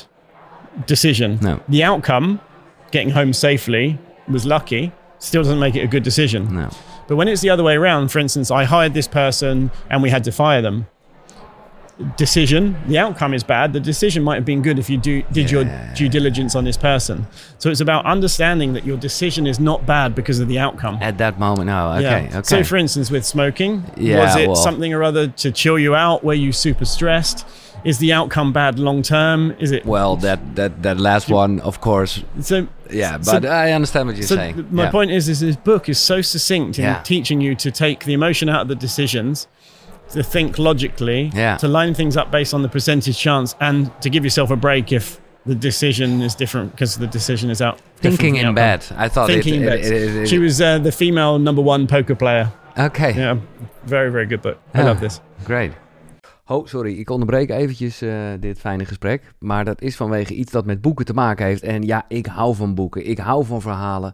[0.87, 1.37] decision.
[1.41, 1.59] No.
[1.69, 2.39] The outcome,
[2.91, 4.91] getting home safely, was lucky.
[5.19, 6.55] Still doesn't make it a good decision.
[6.55, 6.69] No.
[7.07, 10.09] But when it's the other way around, for instance, I hired this person and we
[10.09, 10.87] had to fire them.
[12.17, 13.73] Decision, the outcome is bad.
[13.73, 16.77] The decision might have been good if you do, did your due diligence on this
[16.77, 17.27] person.
[17.57, 20.97] So it's about understanding that your decision is not bad because of the outcome.
[21.01, 21.91] At that moment, no.
[21.93, 22.01] Okay.
[22.01, 22.37] Yeah.
[22.39, 22.41] Okay.
[22.43, 25.95] So, for instance, with smoking, Yeah, was it well- something or other to chill you
[25.95, 26.23] out?
[26.23, 27.45] Were you super stressed?
[27.83, 29.55] Is the outcome bad long term?
[29.59, 32.23] Is it well, that that that last one, of course.
[32.39, 32.67] so?
[32.91, 34.67] Yeah, So- but I understand what you're So saying.
[34.69, 34.91] my yeah.
[34.91, 37.01] point is, is this book is so succinct in Yeah.
[37.01, 39.47] teaching you to take the emotion out of the decisions,
[40.13, 41.57] to think logically, Yeah.
[41.57, 44.91] to line things up based on the percentage chance, and to give yourself a break
[44.91, 47.79] if the decision is different because the decision is out.
[47.99, 48.53] Thinking in outcome.
[48.55, 48.83] bed.
[49.05, 49.79] I thought Thinking it, in bed.
[49.79, 52.47] it- it- it- she was uh, the female number one poker player.
[52.79, 53.13] Okay.
[53.15, 53.37] Yeah,
[53.85, 54.57] very very good book.
[54.75, 54.83] I Ja.
[54.85, 55.19] love this.
[55.43, 55.71] Great.
[56.47, 59.21] Oh, sorry, ik onderbreek eventjes eh, dit fijne gesprek.
[59.39, 61.61] Maar dat is vanwege iets dat met boeken te maken heeft.
[61.63, 63.07] En ja, ik hou van boeken.
[63.09, 64.13] Ik hou van verhalen.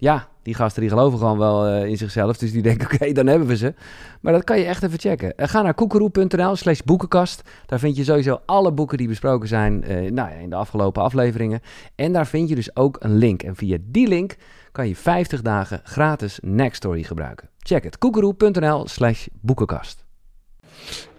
[0.00, 2.36] Ja, die gasten die geloven gewoon wel eh, in zichzelf.
[2.36, 3.74] Dus die denken, oké, dan hebben we ze.
[4.20, 5.36] Maar dat kan je echt even checken.
[5.36, 7.42] Eh, ga naar koekeroe.nl slash boekenkast.
[7.66, 11.02] Daar vind je sowieso alle boeken die besproken zijn eh, nou ja, in de afgelopen
[11.02, 11.60] afleveringen.
[11.94, 13.42] En daar vind je dus ook een link.
[13.42, 14.36] En via die link
[14.72, 17.48] kan je 50 dagen gratis Nextory gebruiken.
[17.58, 17.98] Check het.
[17.98, 20.04] koekeroe.nl slash boekenkast.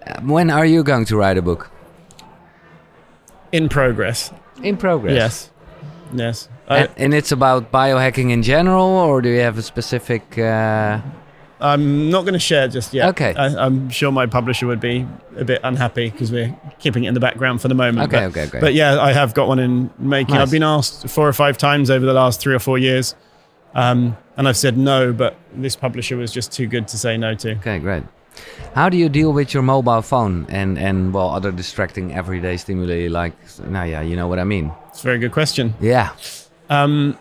[0.07, 1.69] Uh, when are you going to write a book?
[3.49, 4.31] In progress.
[4.61, 5.15] In progress.
[5.15, 5.51] Yes.
[6.13, 6.49] Yes.
[6.67, 10.37] I, And, and it's about biohacking in general, or do you have a specific?
[10.37, 11.01] Uh,
[11.61, 13.09] I'm not going to share just yet.
[13.09, 13.33] Okay.
[13.35, 15.05] I, I'm sure my publisher would be
[15.35, 18.07] a bit unhappy because we're keeping it in the background for the moment.
[18.07, 18.59] okay, but, okay, okay.
[18.59, 20.35] but yeah, I have got one in making.
[20.35, 20.43] Nice.
[20.43, 23.13] I've been asked four or five times over the last three or four years,
[23.73, 25.11] um, and I've said no.
[25.11, 27.51] But this publisher was just too good to say no to.
[27.57, 28.03] Okay, great.
[28.73, 33.07] How do you deal with your mobile phone and and well other distracting everyday stimuli
[33.09, 33.33] like
[33.67, 35.75] now yeah you know what I mean It's a very good question.
[35.79, 36.09] yeah
[36.69, 37.17] Um,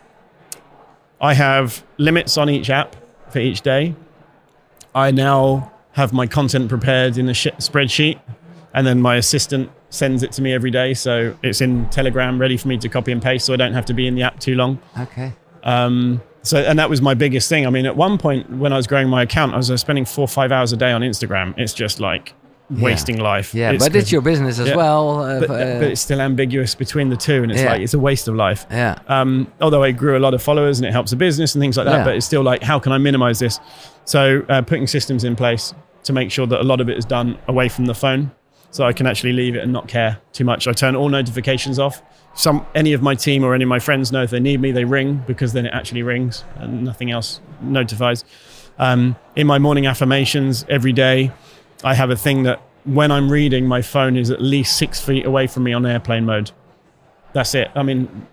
[1.21, 2.97] I have limits on each app
[3.31, 3.95] for each day.
[4.97, 8.19] I now have my content prepared in a sh- spreadsheet,
[8.75, 10.93] and then my assistant sends it to me every day.
[10.93, 13.87] So it's in Telegram, ready for me to copy and paste, so I don't have
[13.87, 14.81] to be in the app too long.
[14.99, 17.65] okay Um, so, and that was my biggest thing.
[17.65, 20.05] I mean, at one point when I was growing my account, I was uh, spending
[20.05, 21.55] four or five hours a day on Instagram.
[21.57, 22.35] It's just like
[22.71, 23.55] wasting life.
[23.55, 24.77] yeah but it's your business as Yeah.
[24.77, 27.73] well uh, but, uh, but it's still ambiguous between the two, and it's Yeah.
[27.73, 28.67] like it's a waste of life.
[28.71, 31.63] yeah Um, although I grew a lot of followers and it helps the business and
[31.63, 32.05] things like that, Yeah.
[32.05, 33.59] but it's still like, how can I minimize this?
[34.05, 35.73] So uh, putting systems in place
[36.05, 38.31] to make sure that a lot of it is done away from the phone,
[38.71, 40.69] so I can actually leave it and not care too much.
[40.69, 42.03] I turn all notifications off.
[42.35, 44.73] Some any of my team or any of my friends know if they need me,
[44.73, 48.25] they ring because then it actually rings and nothing else notifies.
[48.79, 51.33] Um, in my morning affirmations every day,
[51.85, 55.27] I have a thing that when I'm reading, my phone is at least six feet
[55.27, 56.51] away from me on airplane mode.
[57.33, 57.71] That's it.
[57.75, 58.27] I mean,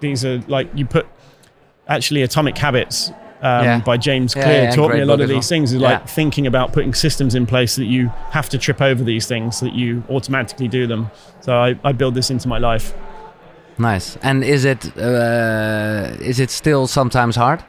[0.00, 1.06] these are like you put
[1.88, 3.10] actually atomic habits
[3.42, 3.80] um, Yeah.
[3.80, 5.72] by James Clear yeah, taught me a lot of these things.
[5.72, 5.88] Is Yeah.
[5.90, 9.58] like thinking about putting systems in place that you have to trip over these things,
[9.58, 11.10] so that you automatically do them.
[11.40, 12.92] So I, I build this into my life.
[13.78, 14.16] Nice.
[14.22, 17.62] And is it uh, is it still sometimes hard?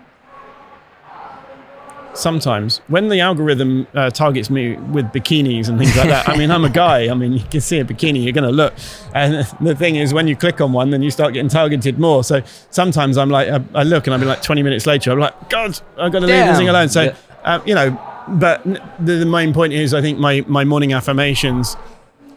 [2.14, 6.52] Sometimes when the algorithm uh, targets me with bikinis and things like that, I mean,
[6.52, 7.10] I'm a guy.
[7.10, 8.74] I mean, you can see a bikini, you're going to look.
[9.14, 12.24] And the thing is, when you click on one, then you start getting targeted more.
[12.24, 15.20] So sometimes I'm like, I, I look and I'll be like 20 minutes later, I'm
[15.20, 16.90] like, God, I've got to leave this thing alone.
[16.90, 17.16] So, Yeah.
[17.44, 17.98] uh, you know,
[18.28, 21.76] but the, the main point is, I think my, my morning affirmations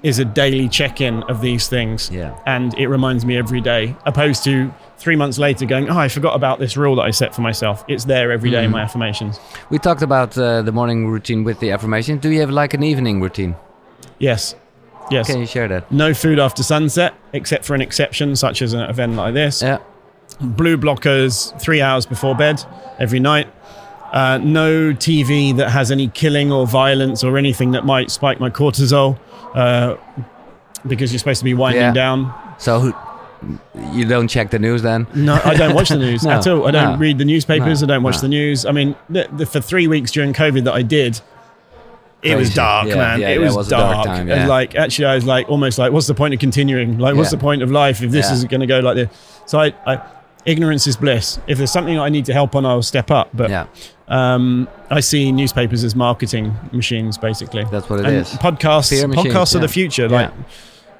[0.04, 2.10] is a daily check in of these things.
[2.12, 2.38] Yeah.
[2.46, 6.36] And it reminds me every day, opposed to three months later going, oh, I forgot
[6.36, 7.82] about this rule that I set for myself.
[7.88, 9.40] It's there every day in my affirmations.
[9.70, 12.18] We talked about uh, the morning routine with the affirmation.
[12.18, 13.56] Do you have like an evening routine?
[14.18, 14.54] Yes.
[15.10, 15.26] Yes.
[15.26, 15.90] Can you share that?
[15.90, 19.62] No food after sunset, except for an exception, such as an event like this.
[19.62, 19.78] Yeah.
[20.40, 22.62] Blue blockers three hours before bed
[22.98, 23.48] every night.
[24.12, 28.48] Uh, no TV that has any killing or violence or anything that might spike my
[28.48, 29.18] cortisol,
[29.54, 29.96] uh,
[30.86, 31.92] because you're supposed to be winding Yeah.
[31.92, 32.34] down.
[32.58, 32.94] So who,
[33.92, 35.06] you don't check the news then?
[35.14, 36.66] No, I don't watch the news No, at all.
[36.66, 36.98] I don't no.
[36.98, 37.82] read the newspapers.
[37.82, 38.20] I don't watch no.
[38.22, 38.64] the news.
[38.66, 41.20] I mean, the, the, for three weeks during COVID that I did,
[42.22, 42.54] it was Crazy.
[42.54, 43.20] dark, Yeah, man.
[43.20, 44.06] yeah, it that was, was a dark dark.
[44.06, 46.98] time, And like, actually, I was like, almost like, what's the point of continuing?
[46.98, 47.36] Like, what's Yeah.
[47.38, 48.32] the point of life if this Yeah.
[48.34, 49.08] is going to go like this?
[49.46, 50.00] So I, I,
[50.46, 51.38] ignorance is bliss.
[51.46, 53.30] If there's something I need to help on, I'll step up.
[53.34, 53.66] But Yeah.
[54.08, 57.64] um, I see newspapers as marketing machines, basically.
[57.70, 58.28] That's what it and is.
[58.34, 59.62] podcasts, Fear machines, podcasts are yeah.
[59.62, 60.06] the future.
[60.06, 60.16] Yeah.
[60.16, 60.32] Like,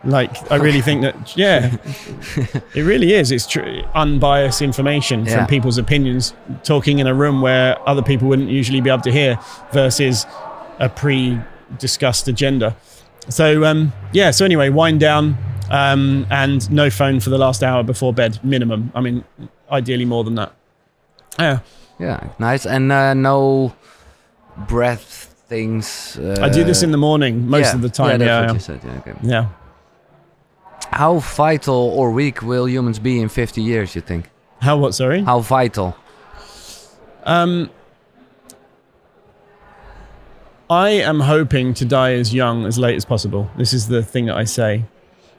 [0.07, 1.77] like I really think that, yeah,
[2.75, 3.33] it really is.
[3.33, 8.51] It's true, unbiased information from people's opinions, talking in a room where other people wouldn't
[8.51, 9.39] usually be able to hear,
[9.73, 10.27] versus
[10.79, 12.77] a pre-discussed agenda.
[13.31, 14.31] So um, yeah.
[14.31, 15.39] So anyway, wind down
[15.71, 18.93] um, and no phone for the last hour before bed, minimum.
[18.95, 19.25] I mean,
[19.71, 20.53] ideally more than that.
[21.39, 21.61] Yeah,
[21.99, 22.29] Yeah.
[22.39, 22.67] Nice.
[22.67, 23.75] And uh, no
[24.57, 26.19] breath things.
[26.19, 27.75] Uh, I do this in the morning most yeah.
[27.75, 28.21] of the time.
[28.21, 28.47] Yeah, Yeah, yeah.
[28.47, 28.81] what you said.
[28.85, 29.15] Yeah, okay.
[29.23, 29.49] yeah.
[30.91, 34.31] How vital or weak will humans be in 50 years, you think?
[34.61, 34.95] How what?
[34.95, 35.23] Sorry.
[35.23, 35.97] How vital?
[37.25, 37.71] Um,
[40.71, 43.51] I am hoping to die as young as late as possible.
[43.57, 44.85] This is the thing that I say.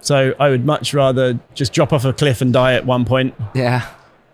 [0.05, 3.33] So I would much rather just drop off a cliff and die at one point.
[3.55, 3.87] Yeah.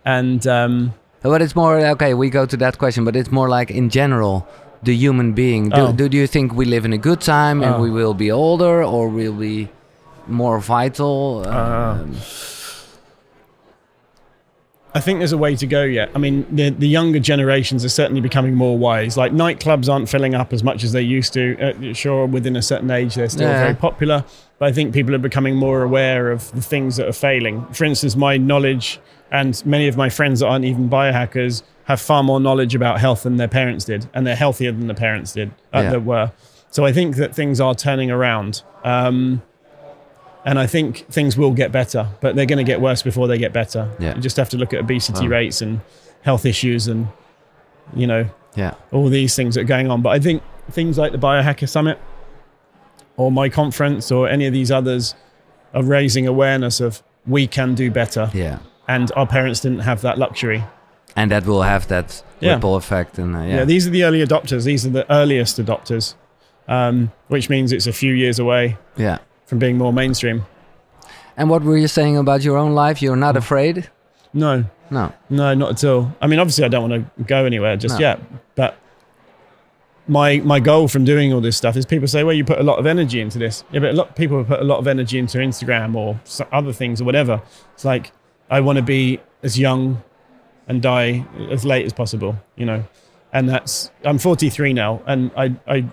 [0.04, 3.72] And um, But it's more, okay, we go to that question, but it's more like
[3.72, 4.46] in general,
[4.84, 5.70] the human being.
[5.70, 5.94] Do, Oh.
[5.94, 7.80] do, do you think we live in a good time and Oh.
[7.82, 9.70] we will be older or will be
[10.28, 11.44] more vital?
[11.48, 12.16] Uh, Um,
[14.94, 16.10] I think there's a way to go yet.
[16.14, 19.16] I mean, the, the younger generations are certainly becoming more wise.
[19.16, 21.44] Like nightclubs aren't filling up as much as they used to.
[21.90, 23.64] Uh, sure, within a certain age, they're still Yeah.
[23.64, 24.26] very popular.
[24.62, 27.66] But I think people are becoming more aware of the things that are failing.
[27.74, 29.00] For instance, my knowledge
[29.32, 33.24] and many of my friends that aren't even biohackers have far more knowledge about health
[33.24, 35.90] than their parents did, and they're healthier than the parents did uh, Yeah.
[35.90, 36.32] that were.
[36.70, 38.62] So I think that things are turning around.
[38.84, 39.42] Um,
[40.46, 43.40] and I think things will get better, but they're going to get worse before they
[43.40, 43.90] get better.
[43.98, 44.14] Yeah.
[44.14, 45.32] You just have to look at obesity Wow.
[45.38, 45.82] rates and
[46.22, 47.08] health issues and,
[47.96, 48.76] you know, yeah.
[48.92, 50.04] all these things that are going on.
[50.04, 51.98] But I think things like the Biohacker Summit
[53.18, 55.16] or my conference or any of these others
[55.74, 58.30] are raising awareness of we can do better.
[58.34, 58.60] Yeah.
[58.88, 60.64] And our parents didn't have that luxury.
[61.16, 62.54] And that will have that Yeah.
[62.56, 63.18] ripple effect.
[63.20, 63.56] And uh, yeah.
[63.58, 63.66] Yeah.
[63.66, 64.64] these are the early adopters.
[64.66, 66.16] These are the earliest adopters,
[66.68, 69.18] um, which means it's a few years away yeah.
[69.46, 70.46] from being more mainstream.
[71.38, 73.02] And what were you saying about your own life?
[73.02, 73.90] You're not afraid?
[74.34, 75.14] No, No.
[75.30, 76.14] No, not at all.
[76.22, 78.00] I mean, obviously, I don't want to go anywhere just No.
[78.02, 78.20] yet.
[78.56, 78.76] But
[80.12, 82.64] my my goal from doing all this stuff is people say, "Well, you put a
[82.64, 84.86] lot of energy into this." Yeah, but a lot of people put a lot of
[84.88, 86.20] energy into Instagram or
[86.52, 87.42] other things or whatever.
[87.74, 88.12] It's like
[88.50, 90.04] I want to be as young
[90.68, 92.36] and die as late as possible.
[92.58, 92.84] You know,
[93.32, 95.86] and that's I'm 43 now, and I I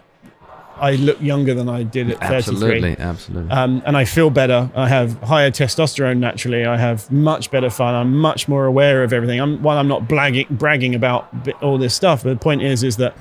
[0.80, 2.34] I look younger than I did at 33.
[2.36, 2.98] Absolutely.
[2.98, 3.50] Absolutely.
[3.52, 4.68] Um, and I feel better.
[4.74, 6.64] I have higher testosterone naturally.
[6.64, 7.94] I have much better fun.
[7.94, 9.40] I'm much more aware of everything.
[9.40, 11.28] I'm while I'm not blagging, bragging about
[11.62, 12.24] all this stuff.
[12.24, 13.16] But the point is, is that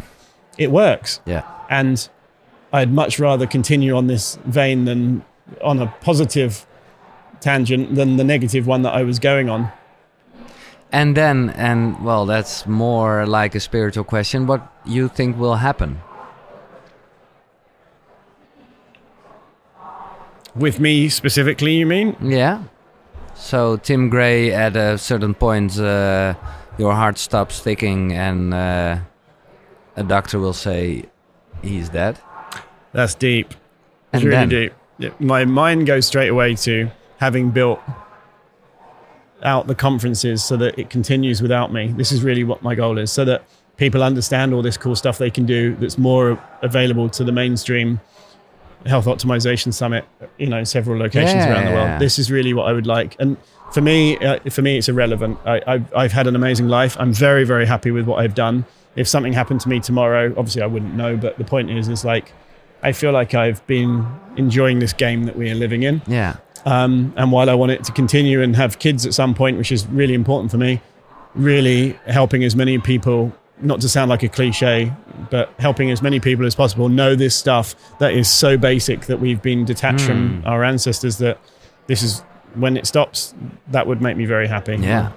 [0.58, 1.44] it works, yeah.
[1.70, 2.10] and
[2.74, 5.24] I'd much rather continue on this vein than
[5.64, 6.66] on a positive
[7.40, 9.72] tangent than the negative one that I was going on.
[10.92, 14.48] And then, and well, that's more like a spiritual question.
[14.48, 16.02] What you think will happen?
[20.56, 22.16] With me specifically, you mean?
[22.22, 22.64] Yeah.
[23.36, 26.34] So Tim Gray, at a certain point, uh,
[26.78, 28.98] your heart stops ticking, and uh,
[29.98, 31.04] a doctor will say
[31.62, 32.18] he's dead.
[32.94, 33.54] That's deep.
[34.14, 34.74] And It's really then, deep.
[35.00, 37.82] Yeah, My mind goes straight away to having built
[39.44, 41.90] out the conferences so that it continues without me.
[41.90, 43.44] This is really what my goal is, so that
[43.78, 48.00] people understand all this cool stuff they can do that's more available to the mainstream
[48.86, 50.06] health optimization summit
[50.38, 53.16] you know several locations Yeah, around the world this is really what i would like
[53.20, 53.36] and
[53.74, 57.12] for me uh, for me it's irrelevant I, I've, I've had an amazing life i'm
[57.12, 58.66] very very happy with what i've done
[58.98, 62.04] if something happened to me tomorrow obviously i wouldn't know but the point is is
[62.04, 62.34] like
[62.84, 66.36] i feel like i've been enjoying this game that we are living in Yeah.
[66.66, 69.72] um, and while I want it to continue and have kids at some point, which
[69.72, 70.82] is really important for me,
[71.36, 73.32] really helping as many people,
[73.62, 74.92] not to sound like a cliche,
[75.32, 79.20] but helping as many people as possible know this stuff that is so basic that
[79.20, 81.40] we've been detached from our ancestors that
[81.88, 82.20] this is
[82.56, 83.34] when it stops,
[83.72, 84.76] that would make me very happy.
[84.78, 85.12] Yeah.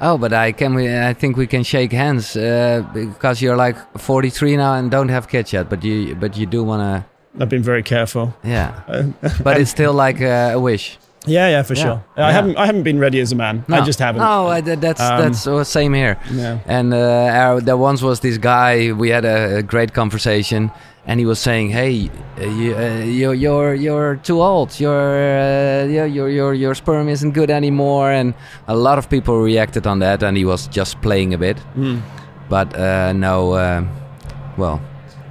[0.00, 0.74] Oh, but I can.
[0.74, 5.08] We, I think we can shake hands uh, because you're like 43 now and don't
[5.08, 5.68] have kids yet.
[5.68, 7.06] But you, but you do wanna.
[7.40, 8.34] I've been very careful.
[8.44, 8.72] Yeah.
[9.42, 10.98] but it's still like uh, a wish.
[11.26, 11.82] Yeah, yeah, for Yeah.
[11.82, 12.04] sure.
[12.16, 12.26] Yeah.
[12.28, 13.64] I haven't, I haven't been ready as a man.
[13.68, 14.22] I just haven't.
[14.22, 16.16] No, I, that's Um, that's uh, same here.
[16.32, 16.58] Yeah.
[16.66, 18.92] And uh, our, there once was this guy.
[18.92, 20.70] We had a, a great conversation,
[21.06, 24.78] and he was saying, "Hey, uh, you, uh, you're you're you're too old.
[24.80, 28.34] Your uh, your your your your sperm isn't good anymore." And
[28.68, 31.56] a lot of people reacted on that, and he was just playing a bit.
[31.76, 32.00] Mm.
[32.48, 33.84] But uh, no, uh,
[34.56, 34.80] well,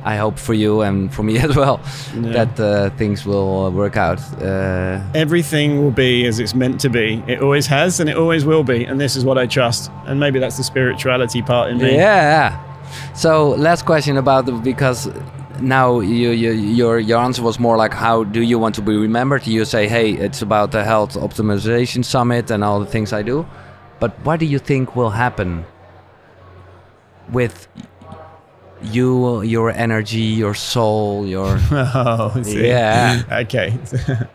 [0.04, 1.80] I hope for you and for me as well
[2.14, 2.46] Yeah.
[2.46, 4.20] that uh, things will work out.
[4.42, 7.24] Uh, everything will be as it's meant to be.
[7.28, 8.86] It always has and it always will be.
[8.86, 9.90] And this is what I trust.
[10.06, 11.96] And maybe that's the spirituality part in me.
[11.96, 12.60] Yeah.
[13.14, 15.10] So last question about the, because
[15.62, 18.96] now you, you your your answer was more like how do you want to be
[18.96, 19.48] remembered?
[19.48, 23.46] You say, hey, it's about the health optimization summit and all the things I do,
[24.00, 25.66] but what do you think will happen
[27.32, 27.68] with
[28.82, 32.34] you, your energy, your soul, your Oh.
[32.46, 33.24] Yeah.
[33.44, 33.78] okay.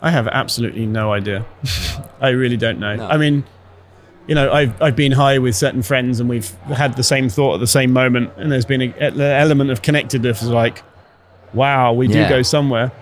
[0.00, 1.44] I have absolutely no idea.
[2.20, 2.96] I really don't know.
[2.96, 3.08] No.
[3.08, 3.44] I mean,
[4.28, 7.54] you know, I've, I've been high with certain friends and we've had the same thought
[7.54, 8.30] at the same moment.
[8.36, 10.82] And there's been a, an element of connectedness like,
[11.54, 12.28] wow, we do Yeah.
[12.28, 12.92] go somewhere.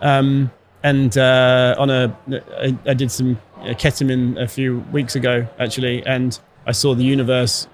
[0.00, 0.50] Um,
[0.82, 2.16] and uh, on a,
[2.60, 7.04] I, I did some uh, ketamine a few weeks ago, actually, and I saw the
[7.04, 7.66] universe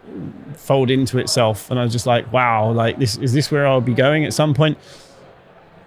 [0.57, 1.69] fold into itself.
[1.71, 4.33] And I was just like, wow, like this, is this where I'll be going at
[4.33, 4.79] some point?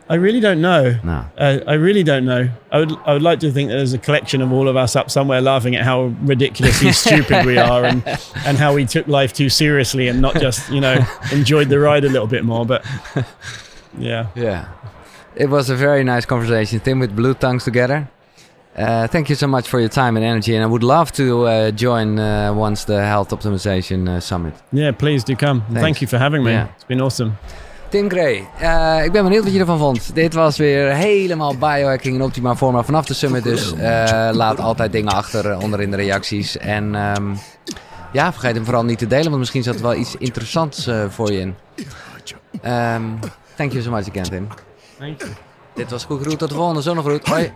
[0.10, 0.98] I really don't know.
[1.04, 1.26] no.
[1.38, 2.50] Uh, I really don't know.
[2.72, 4.96] I would, I would like to think that there's a collection of all of us
[4.96, 8.04] up somewhere laughing at how ridiculously stupid we are and,
[8.46, 10.98] and how we took life too seriously and not just, you know,
[11.32, 12.66] enjoyed the ride a little bit more.
[12.66, 12.86] But
[13.98, 14.28] yeah.
[14.36, 14.68] Yeah.
[15.36, 18.10] It was a very nice conversation, Tim, with Blue Tongues together.
[18.76, 20.54] Uh, thank you so much for your time and energy.
[20.56, 24.54] And I would love to uh, join uh, once the Health Optimization uh, Summit.
[24.72, 25.62] Yeah, please do come.
[25.62, 25.82] Thanks.
[25.82, 26.52] Thank you for having me.
[26.52, 26.68] Yeah.
[26.76, 27.38] It's been awesome.
[27.94, 30.16] Tim Gray, eh, ik ben benieuwd wat je ervan vond.
[30.16, 33.44] Dit was weer helemaal biohacking in optima forma vanaf de summit.
[33.44, 36.58] Dus eh, laat altijd dingen achter onder in de reacties.
[36.58, 37.34] En ehm,
[38.12, 41.06] ja, vergeet hem vooral niet te delen, want misschien zat er wel iets interessants eh,
[41.10, 41.56] voor je in.
[42.62, 43.04] Ehm,
[43.56, 44.48] thank you so much again, Tim.
[45.00, 45.32] Thank you.
[45.74, 46.40] Dit was Goed Groet.
[46.40, 47.28] Tot de volgende zonnegroet.
[47.28, 47.54] Hoi.